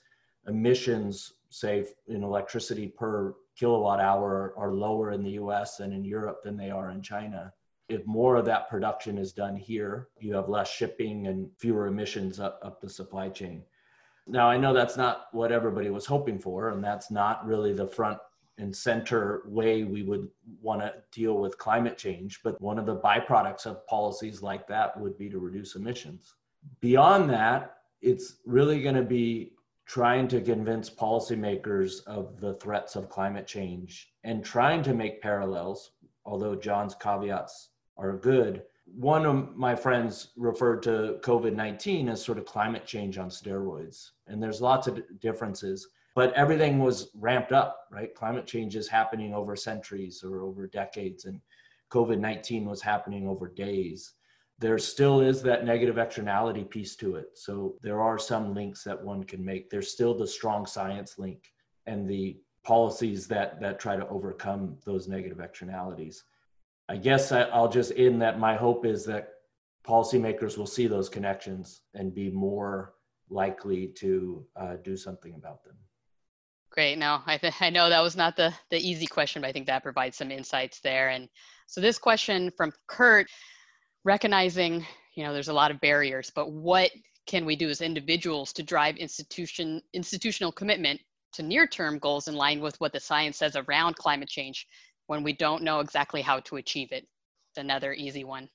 emissions, 0.48 1.34
say 1.50 1.86
in 2.08 2.24
electricity 2.24 2.88
per 2.88 3.36
kilowatt 3.58 4.00
hour, 4.00 4.54
are 4.58 4.72
lower 4.74 5.12
in 5.12 5.24
the 5.24 5.32
US 5.32 5.80
and 5.80 5.94
in 5.94 6.04
Europe 6.04 6.44
than 6.44 6.58
they 6.58 6.70
are 6.70 6.92
in 6.92 7.02
China. 7.02 7.54
If 7.90 8.06
more 8.06 8.36
of 8.36 8.46
that 8.46 8.70
production 8.70 9.18
is 9.18 9.32
done 9.32 9.56
here, 9.56 10.10
you 10.20 10.34
have 10.36 10.50
less 10.50 10.70
shipping 10.70 11.28
and 11.28 11.50
fewer 11.58 11.88
emissions 11.88 12.40
up, 12.40 12.60
up 12.62 12.82
the 12.82 12.90
supply 12.90 13.30
chain. 13.30 13.64
Now, 14.28 14.50
I 14.50 14.58
know 14.58 14.74
that's 14.74 14.98
not 14.98 15.28
what 15.32 15.54
everybody 15.54 15.90
was 15.90 16.06
hoping 16.06 16.38
for, 16.38 16.70
and 16.70 16.84
that's 16.84 17.10
not 17.10 17.46
really 17.46 17.72
the 17.72 17.88
front 17.88 18.20
and 18.58 18.76
center 18.76 19.44
way 19.46 19.84
we 19.84 20.04
would 20.04 20.28
want 20.62 20.82
to 20.82 20.94
deal 21.12 21.38
with 21.38 21.58
climate 21.58 21.98
change. 21.98 22.42
But 22.44 22.60
one 22.62 22.78
of 22.78 22.86
the 22.86 22.98
byproducts 22.98 23.66
of 23.66 23.86
policies 23.88 24.42
like 24.42 24.68
that 24.68 25.00
would 25.00 25.18
be 25.18 25.30
to 25.30 25.40
reduce 25.40 25.76
emissions. 25.76 26.34
Beyond 26.82 27.30
that, 27.30 27.78
it's 28.02 28.38
really 28.46 28.82
going 28.82 28.96
to 28.96 29.04
be 29.04 29.54
trying 29.88 30.28
to 30.28 30.42
convince 30.42 30.90
policymakers 30.90 32.06
of 32.06 32.40
the 32.40 32.54
threats 32.56 32.96
of 32.96 33.10
climate 33.10 33.48
change 33.48 34.10
and 34.24 34.44
trying 34.44 34.84
to 34.84 34.94
make 34.94 35.22
parallels, 35.22 35.92
although 36.26 36.56
John's 36.56 36.96
caveats 36.96 37.70
are 37.98 38.18
good. 38.18 38.64
One 38.86 39.26
of 39.26 39.56
my 39.56 39.76
friends 39.76 40.30
referred 40.38 40.84
to 40.84 41.20
COVID 41.22 41.56
19 41.56 42.10
as 42.10 42.24
sort 42.24 42.38
of 42.38 42.46
climate 42.46 42.86
change 42.86 43.18
on 43.18 43.30
steroids. 43.30 44.12
And 44.28 44.42
there's 44.42 44.62
lots 44.62 44.88
of 44.88 45.02
differences 45.20 45.88
but 46.18 46.34
everything 46.34 46.80
was 46.80 47.12
ramped 47.14 47.52
up, 47.52 47.86
right? 47.92 48.12
Climate 48.16 48.48
change 48.48 48.76
is 48.76 48.88
happening 48.88 49.36
over 49.36 49.56
centuries 49.56 50.24
or 50.24 50.42
over 50.42 50.66
decades, 50.66 51.26
and 51.26 51.40
COVID 51.92 52.20
19 52.20 52.66
was 52.66 52.82
happening 52.82 53.28
over 53.28 53.48
days. 53.48 54.14
There 54.60 54.78
still 54.80 55.22
is 55.22 55.42
that 55.44 55.66
negative 55.66 55.98
externality 55.98 56.64
piece 56.64 56.96
to 56.98 57.16
it. 57.16 57.38
So 57.38 57.76
there 57.82 58.02
are 58.02 58.18
some 58.18 58.54
links 58.56 58.84
that 58.84 59.02
one 59.02 59.24
can 59.24 59.44
make. 59.46 59.70
There's 59.70 59.92
still 59.92 60.18
the 60.18 60.28
strong 60.28 60.66
science 60.66 61.20
link 61.20 61.52
and 61.86 62.08
the 62.08 62.38
policies 62.64 63.28
that, 63.28 63.62
that 63.62 63.80
try 63.80 63.96
to 63.96 64.08
overcome 64.08 64.78
those 64.84 65.08
negative 65.08 65.40
externalities. 65.40 66.24
I 66.90 66.98
guess 66.98 67.32
I'll 67.32 67.70
just 67.70 67.94
end 67.96 68.22
that 68.22 68.40
my 68.40 68.56
hope 68.56 68.86
is 68.86 69.06
that 69.06 69.30
policymakers 69.86 70.58
will 70.58 70.68
see 70.68 70.88
those 70.88 71.08
connections 71.08 71.82
and 71.94 72.14
be 72.14 72.30
more 72.30 72.94
likely 73.30 73.88
to 73.88 74.46
uh, 74.56 74.76
do 74.84 74.98
something 74.98 75.36
about 75.36 75.64
them. 75.64 75.76
Great. 76.72 76.98
No, 76.98 77.22
I, 77.26 77.38
th- 77.38 77.54
I 77.62 77.70
know 77.70 77.90
that 77.90 78.02
was 78.02 78.16
not 78.16 78.36
the, 78.36 78.54
the 78.70 78.78
easy 78.78 79.08
question, 79.08 79.42
but 79.42 79.50
I 79.50 79.52
think 79.52 79.68
that 79.68 79.84
provides 79.84 80.18
some 80.18 80.32
insights 80.32 80.80
there. 80.82 81.10
And 81.10 81.30
so 81.68 81.82
this 81.82 81.98
question 81.98 82.52
from 82.56 82.72
Kurt, 82.88 83.28
recognizing, 84.08 84.86
you 85.16 85.24
know, 85.26 85.34
there's 85.34 85.50
a 85.50 85.54
lot 85.54 85.70
of 85.70 85.82
barriers, 85.82 86.32
but 86.34 86.50
what 86.50 86.90
can 87.26 87.46
we 87.46 87.58
do 87.58 87.70
as 87.70 87.82
individuals 87.82 88.54
to 88.54 88.64
drive 88.64 88.96
institution 88.96 89.82
institutional 89.94 90.52
commitment 90.52 91.02
to 91.34 91.44
near-term 91.44 92.00
goals 92.00 92.30
in 92.30 92.36
line 92.36 92.62
with 92.62 92.80
what 92.80 92.94
the 92.94 93.00
science 93.02 93.38
says 93.38 93.58
around 93.58 93.98
climate 93.98 94.30
change 94.30 94.66
when 95.08 95.24
we 95.24 95.34
don't 95.34 95.62
know 95.62 95.82
exactly 95.82 96.22
how 96.22 96.40
to 96.40 96.56
achieve 96.56 96.94
it? 96.94 97.06
It's 97.50 97.58
another 97.58 97.94
easy 97.94 98.24
one. 98.24 98.50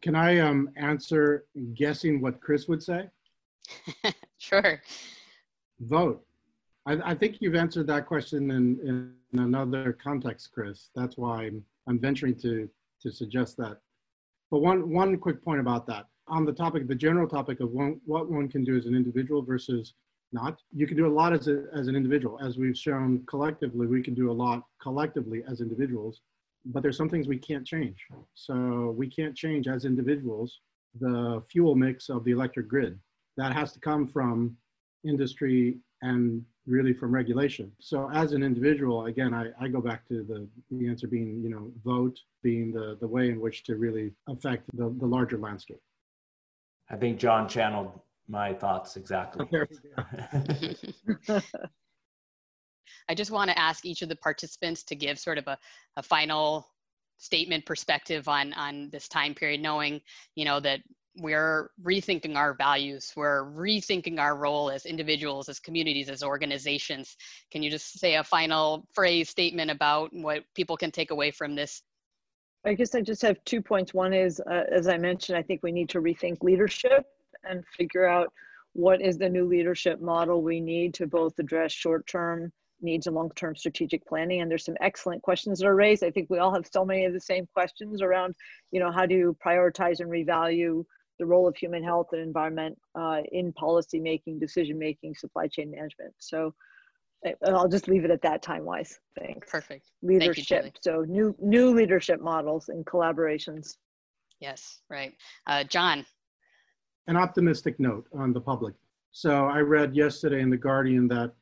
Can 0.00 0.14
I 0.16 0.38
um, 0.38 0.70
answer 0.76 1.44
guessing 1.74 2.22
what 2.22 2.40
Chris 2.40 2.66
would 2.66 2.82
say? 2.82 3.10
sure. 4.38 4.80
Vote. 5.80 6.24
I, 6.86 6.92
I, 7.10 7.14
think 7.14 7.36
you've 7.40 7.54
answered 7.54 7.86
that 7.88 8.06
question 8.06 8.50
in, 8.50 9.12
in 9.32 9.38
another 9.38 9.92
context, 10.02 10.50
Chris. 10.52 10.88
That's 10.94 11.16
why 11.18 11.44
I'm, 11.44 11.64
I'm 11.86 11.98
venturing 11.98 12.36
to, 12.36 12.68
to 13.02 13.12
suggest 13.12 13.58
that. 13.58 13.78
But 14.54 14.62
one, 14.62 14.88
one 14.88 15.16
quick 15.16 15.42
point 15.42 15.58
about 15.58 15.84
that. 15.88 16.06
On 16.28 16.44
the 16.44 16.52
topic, 16.52 16.86
the 16.86 16.94
general 16.94 17.26
topic 17.26 17.58
of 17.58 17.72
one, 17.72 18.00
what 18.04 18.30
one 18.30 18.48
can 18.48 18.62
do 18.62 18.76
as 18.76 18.86
an 18.86 18.94
individual 18.94 19.42
versus 19.42 19.94
not, 20.32 20.60
you 20.72 20.86
can 20.86 20.96
do 20.96 21.08
a 21.08 21.14
lot 21.20 21.32
as, 21.32 21.48
a, 21.48 21.64
as 21.74 21.88
an 21.88 21.96
individual. 21.96 22.38
As 22.40 22.56
we've 22.56 22.78
shown 22.78 23.24
collectively, 23.26 23.88
we 23.88 24.00
can 24.00 24.14
do 24.14 24.30
a 24.30 24.32
lot 24.32 24.62
collectively 24.80 25.42
as 25.50 25.60
individuals, 25.60 26.20
but 26.66 26.84
there's 26.84 26.96
some 26.96 27.08
things 27.08 27.26
we 27.26 27.36
can't 27.36 27.66
change. 27.66 28.06
So 28.34 28.94
we 28.96 29.08
can't 29.08 29.34
change 29.34 29.66
as 29.66 29.84
individuals 29.84 30.60
the 31.00 31.42
fuel 31.50 31.74
mix 31.74 32.08
of 32.08 32.22
the 32.22 32.30
electric 32.30 32.68
grid. 32.68 32.96
That 33.36 33.52
has 33.54 33.72
to 33.72 33.80
come 33.80 34.06
from 34.06 34.56
industry 35.02 35.78
and 36.02 36.44
really 36.66 36.92
from 36.92 37.12
regulation. 37.12 37.70
So 37.78 38.10
as 38.10 38.32
an 38.32 38.42
individual, 38.42 39.06
again, 39.06 39.34
I, 39.34 39.50
I 39.60 39.68
go 39.68 39.80
back 39.80 40.06
to 40.08 40.22
the, 40.22 40.48
the 40.70 40.88
answer 40.88 41.06
being, 41.06 41.42
you 41.42 41.50
know, 41.50 41.70
vote 41.84 42.18
being 42.42 42.72
the, 42.72 42.96
the 43.00 43.06
way 43.06 43.28
in 43.28 43.40
which 43.40 43.64
to 43.64 43.76
really 43.76 44.12
affect 44.28 44.64
the, 44.74 44.94
the 44.98 45.06
larger 45.06 45.38
landscape. 45.38 45.80
I 46.90 46.96
think 46.96 47.18
John 47.18 47.48
channeled 47.48 47.92
my 48.28 48.54
thoughts 48.54 48.96
exactly. 48.96 49.46
I 53.08 53.14
just 53.14 53.30
want 53.30 53.50
to 53.50 53.58
ask 53.58 53.84
each 53.84 54.02
of 54.02 54.08
the 54.08 54.16
participants 54.16 54.82
to 54.84 54.96
give 54.96 55.18
sort 55.18 55.38
of 55.38 55.46
a, 55.46 55.58
a 55.96 56.02
final 56.02 56.66
statement 57.18 57.64
perspective 57.64 58.28
on 58.28 58.52
on 58.54 58.90
this 58.90 59.08
time 59.08 59.34
period 59.34 59.60
knowing 59.60 60.00
you 60.34 60.44
know 60.44 60.58
that 60.60 60.80
we're 61.16 61.70
rethinking 61.82 62.36
our 62.36 62.54
values 62.54 63.12
we're 63.16 63.44
rethinking 63.44 64.18
our 64.18 64.36
role 64.36 64.70
as 64.70 64.84
individuals 64.84 65.48
as 65.48 65.60
communities 65.60 66.08
as 66.08 66.22
organizations. 66.22 67.16
Can 67.50 67.62
you 67.62 67.70
just 67.70 67.98
say 67.98 68.16
a 68.16 68.24
final 68.24 68.86
phrase 68.92 69.30
statement 69.30 69.70
about 69.70 70.10
what 70.12 70.44
people 70.54 70.76
can 70.76 70.90
take 70.90 71.10
away 71.10 71.30
from 71.30 71.54
this? 71.54 71.82
I 72.66 72.74
guess 72.74 72.94
i 72.94 73.00
just 73.00 73.22
have 73.22 73.42
two 73.44 73.60
points. 73.60 73.94
One 73.94 74.12
is 74.12 74.40
uh, 74.40 74.64
as 74.72 74.88
i 74.88 74.96
mentioned 74.96 75.38
i 75.38 75.42
think 75.42 75.62
we 75.62 75.72
need 75.72 75.88
to 75.90 76.00
rethink 76.00 76.42
leadership 76.42 77.04
and 77.48 77.64
figure 77.76 78.06
out 78.06 78.32
what 78.72 79.00
is 79.00 79.18
the 79.18 79.28
new 79.28 79.46
leadership 79.46 80.00
model 80.00 80.42
we 80.42 80.60
need 80.60 80.94
to 80.94 81.06
both 81.06 81.38
address 81.38 81.70
short-term 81.72 82.50
needs 82.80 83.06
and 83.06 83.14
long-term 83.14 83.54
strategic 83.54 84.04
planning. 84.06 84.40
And 84.40 84.50
there's 84.50 84.64
some 84.64 84.76
excellent 84.80 85.22
questions 85.22 85.60
that 85.60 85.66
are 85.66 85.76
raised. 85.76 86.02
I 86.02 86.10
think 86.10 86.28
we 86.28 86.38
all 86.38 86.52
have 86.52 86.66
so 86.70 86.84
many 86.84 87.04
of 87.04 87.12
the 87.12 87.20
same 87.20 87.46
questions 87.54 88.02
around 88.02 88.34
you 88.70 88.80
know 88.80 88.90
how 88.90 89.06
do 89.06 89.14
you 89.14 89.36
prioritize 89.44 90.00
and 90.00 90.10
revalue 90.10 90.84
the 91.18 91.26
role 91.26 91.46
of 91.46 91.56
human 91.56 91.82
health 91.82 92.08
and 92.12 92.20
environment 92.20 92.76
uh, 92.94 93.22
in 93.32 93.52
policy 93.52 94.00
making, 94.00 94.38
decision 94.38 94.78
making, 94.78 95.14
supply 95.14 95.46
chain 95.46 95.70
management. 95.70 96.12
So 96.18 96.54
I'll 97.46 97.68
just 97.68 97.88
leave 97.88 98.04
it 98.04 98.10
at 98.10 98.22
that 98.22 98.42
time 98.42 98.64
wise. 98.64 98.98
Thanks. 99.18 99.50
Perfect. 99.50 99.90
Leadership. 100.02 100.64
You, 100.64 100.70
so 100.80 101.04
new 101.08 101.34
new 101.40 101.74
leadership 101.74 102.20
models 102.20 102.68
and 102.68 102.84
collaborations. 102.84 103.76
Yes, 104.40 104.80
right. 104.90 105.14
Uh, 105.46 105.64
John. 105.64 106.04
An 107.06 107.16
optimistic 107.16 107.78
note 107.78 108.06
on 108.12 108.32
the 108.32 108.40
public. 108.40 108.74
So 109.12 109.46
I 109.46 109.60
read 109.60 109.94
yesterday 109.94 110.40
in 110.40 110.50
the 110.50 110.56
Guardian 110.56 111.08
that 111.08 111.32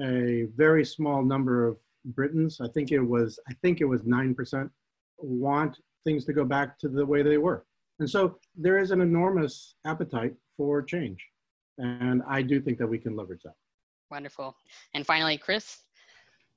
a 0.00 0.46
very 0.56 0.84
small 0.84 1.22
number 1.22 1.66
of 1.66 1.76
Britons, 2.04 2.60
I 2.60 2.68
think 2.68 2.90
it 2.90 3.00
was 3.00 3.38
I 3.48 3.54
think 3.62 3.80
it 3.80 3.84
was 3.84 4.04
nine 4.04 4.34
percent, 4.34 4.70
want 5.18 5.78
things 6.04 6.24
to 6.24 6.32
go 6.32 6.44
back 6.44 6.78
to 6.78 6.88
the 6.88 7.04
way 7.04 7.22
they 7.22 7.38
were. 7.38 7.64
And 7.98 8.08
so 8.08 8.38
there 8.56 8.78
is 8.78 8.90
an 8.90 9.00
enormous 9.00 9.74
appetite 9.84 10.34
for 10.56 10.82
change. 10.82 11.24
And 11.78 12.22
I 12.28 12.42
do 12.42 12.60
think 12.60 12.78
that 12.78 12.86
we 12.86 12.98
can 12.98 13.16
leverage 13.16 13.42
that. 13.44 13.54
Wonderful. 14.10 14.56
And 14.94 15.06
finally, 15.06 15.36
Chris? 15.36 15.78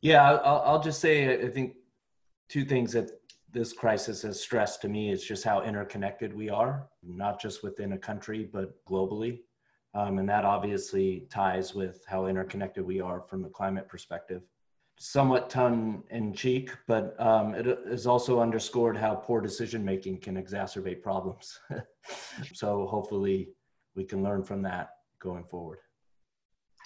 Yeah, 0.02 0.32
I'll, 0.32 0.64
I'll 0.66 0.82
just 0.82 1.00
say 1.00 1.44
I 1.44 1.50
think 1.50 1.76
two 2.50 2.66
things 2.66 2.94
that 2.94 3.12
this 3.52 3.74
crisis 3.74 4.22
has 4.22 4.40
stressed 4.40 4.82
to 4.82 4.90
me 4.90 5.12
is 5.12 5.24
just 5.24 5.44
how 5.44 5.62
interconnected 5.62 6.34
we 6.34 6.50
are, 6.50 6.88
not 7.04 7.40
just 7.40 7.64
within 7.64 7.94
a 7.94 7.98
country, 7.98 8.50
but 8.52 8.74
globally. 8.86 9.40
Um, 9.94 10.20
and 10.20 10.30
that 10.30 10.46
obviously 10.46 11.28
ties 11.30 11.76
with 11.76 12.04
how 12.08 12.28
interconnected 12.28 12.86
we 12.86 13.02
are 13.02 13.22
from 13.22 13.44
a 13.44 13.50
climate 13.50 13.90
perspective 13.90 14.42
somewhat 15.02 15.50
tongue 15.50 16.04
in 16.12 16.32
cheek, 16.32 16.70
but 16.88 17.20
um, 17.20 17.56
it 17.56 17.66
has 17.90 18.06
also 18.06 18.40
underscored 18.40 18.96
how 18.96 19.16
poor 19.16 19.42
decision 19.42 19.84
making 19.84 20.20
can 20.20 20.36
exacerbate 20.36 21.02
problems. 21.02 21.60
so 22.54 22.86
hopefully 22.86 23.49
we 23.95 24.04
can 24.04 24.22
learn 24.22 24.43
from 24.43 24.62
that 24.62 24.89
going 25.20 25.43
forward. 25.43 25.80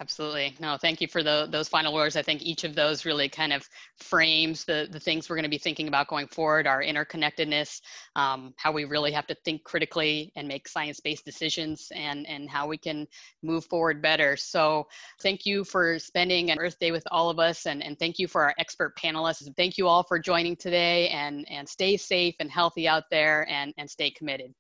Absolutely. 0.01 0.53
No, 0.59 0.75
thank 0.75 0.99
you 0.99 1.07
for 1.07 1.23
the, 1.23 1.47
those 1.49 1.69
final 1.69 1.93
words. 1.93 2.17
I 2.17 2.21
think 2.21 2.41
each 2.41 2.65
of 2.65 2.75
those 2.75 3.05
really 3.05 3.29
kind 3.29 3.53
of 3.53 3.65
frames 3.97 4.65
the, 4.65 4.89
the 4.91 4.99
things 4.99 5.29
we're 5.29 5.37
going 5.37 5.43
to 5.43 5.49
be 5.49 5.57
thinking 5.57 5.87
about 5.87 6.09
going 6.09 6.27
forward, 6.27 6.67
our 6.67 6.83
interconnectedness, 6.83 7.79
um, 8.17 8.53
how 8.57 8.73
we 8.73 8.83
really 8.83 9.13
have 9.13 9.25
to 9.27 9.35
think 9.45 9.63
critically 9.63 10.33
and 10.35 10.49
make 10.49 10.67
science-based 10.67 11.23
decisions 11.23 11.87
and, 11.95 12.27
and 12.27 12.49
how 12.49 12.67
we 12.67 12.77
can 12.77 13.07
move 13.41 13.63
forward 13.67 14.01
better. 14.01 14.35
So 14.35 14.85
thank 15.21 15.45
you 15.45 15.63
for 15.63 15.97
spending 15.97 16.51
an 16.51 16.59
Earth 16.59 16.77
Day 16.77 16.91
with 16.91 17.07
all 17.09 17.29
of 17.29 17.39
us 17.39 17.65
and, 17.65 17.81
and 17.81 17.97
thank 17.97 18.19
you 18.19 18.27
for 18.27 18.43
our 18.43 18.53
expert 18.59 18.97
panelists. 18.97 19.49
Thank 19.55 19.77
you 19.77 19.87
all 19.87 20.03
for 20.03 20.19
joining 20.19 20.57
today 20.57 21.07
and, 21.07 21.47
and 21.49 21.67
stay 21.69 21.95
safe 21.95 22.35
and 22.41 22.51
healthy 22.51 22.85
out 22.85 23.03
there 23.09 23.47
and, 23.49 23.73
and 23.77 23.89
stay 23.89 24.11
committed. 24.11 24.53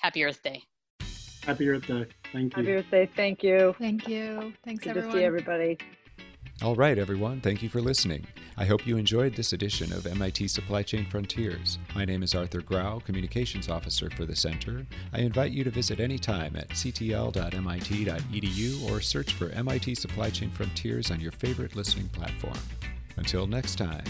Happy 0.00 0.22
Earth 0.24 0.42
Day. 0.44 0.62
Happy 1.46 1.68
Earth 1.68 1.86
Day. 1.86 2.06
Thank 2.32 2.56
you. 2.56 2.62
Happy 2.62 2.74
Earth 2.74 2.90
Day. 2.90 3.10
Thank 3.14 3.42
you. 3.42 3.74
Thank 3.78 4.08
you. 4.08 4.52
Thanks, 4.64 4.84
Good 4.84 4.90
everyone. 4.90 5.12
to 5.12 5.18
see 5.18 5.24
everybody. 5.24 5.78
All 6.62 6.76
right, 6.76 6.96
everyone, 6.98 7.40
thank 7.40 7.64
you 7.64 7.68
for 7.68 7.80
listening. 7.80 8.24
I 8.56 8.64
hope 8.64 8.86
you 8.86 8.96
enjoyed 8.96 9.34
this 9.34 9.52
edition 9.52 9.92
of 9.92 10.06
MIT 10.06 10.46
Supply 10.46 10.84
Chain 10.84 11.04
Frontiers. 11.04 11.80
My 11.96 12.04
name 12.04 12.22
is 12.22 12.32
Arthur 12.32 12.60
Grau, 12.62 13.00
Communications 13.00 13.68
Officer 13.68 14.08
for 14.10 14.24
the 14.24 14.36
Center. 14.36 14.86
I 15.12 15.18
invite 15.18 15.50
you 15.50 15.64
to 15.64 15.70
visit 15.70 15.98
anytime 15.98 16.54
at 16.54 16.68
ctl.mit.edu 16.68 17.32
or 18.90 19.00
search 19.00 19.32
for 19.32 19.48
MIT 19.48 19.96
Supply 19.96 20.30
Chain 20.30 20.50
Frontiers 20.52 21.10
on 21.10 21.18
your 21.18 21.32
favorite 21.32 21.74
listening 21.74 22.08
platform. 22.10 22.58
Until 23.16 23.48
next 23.48 23.74
time. 23.76 24.04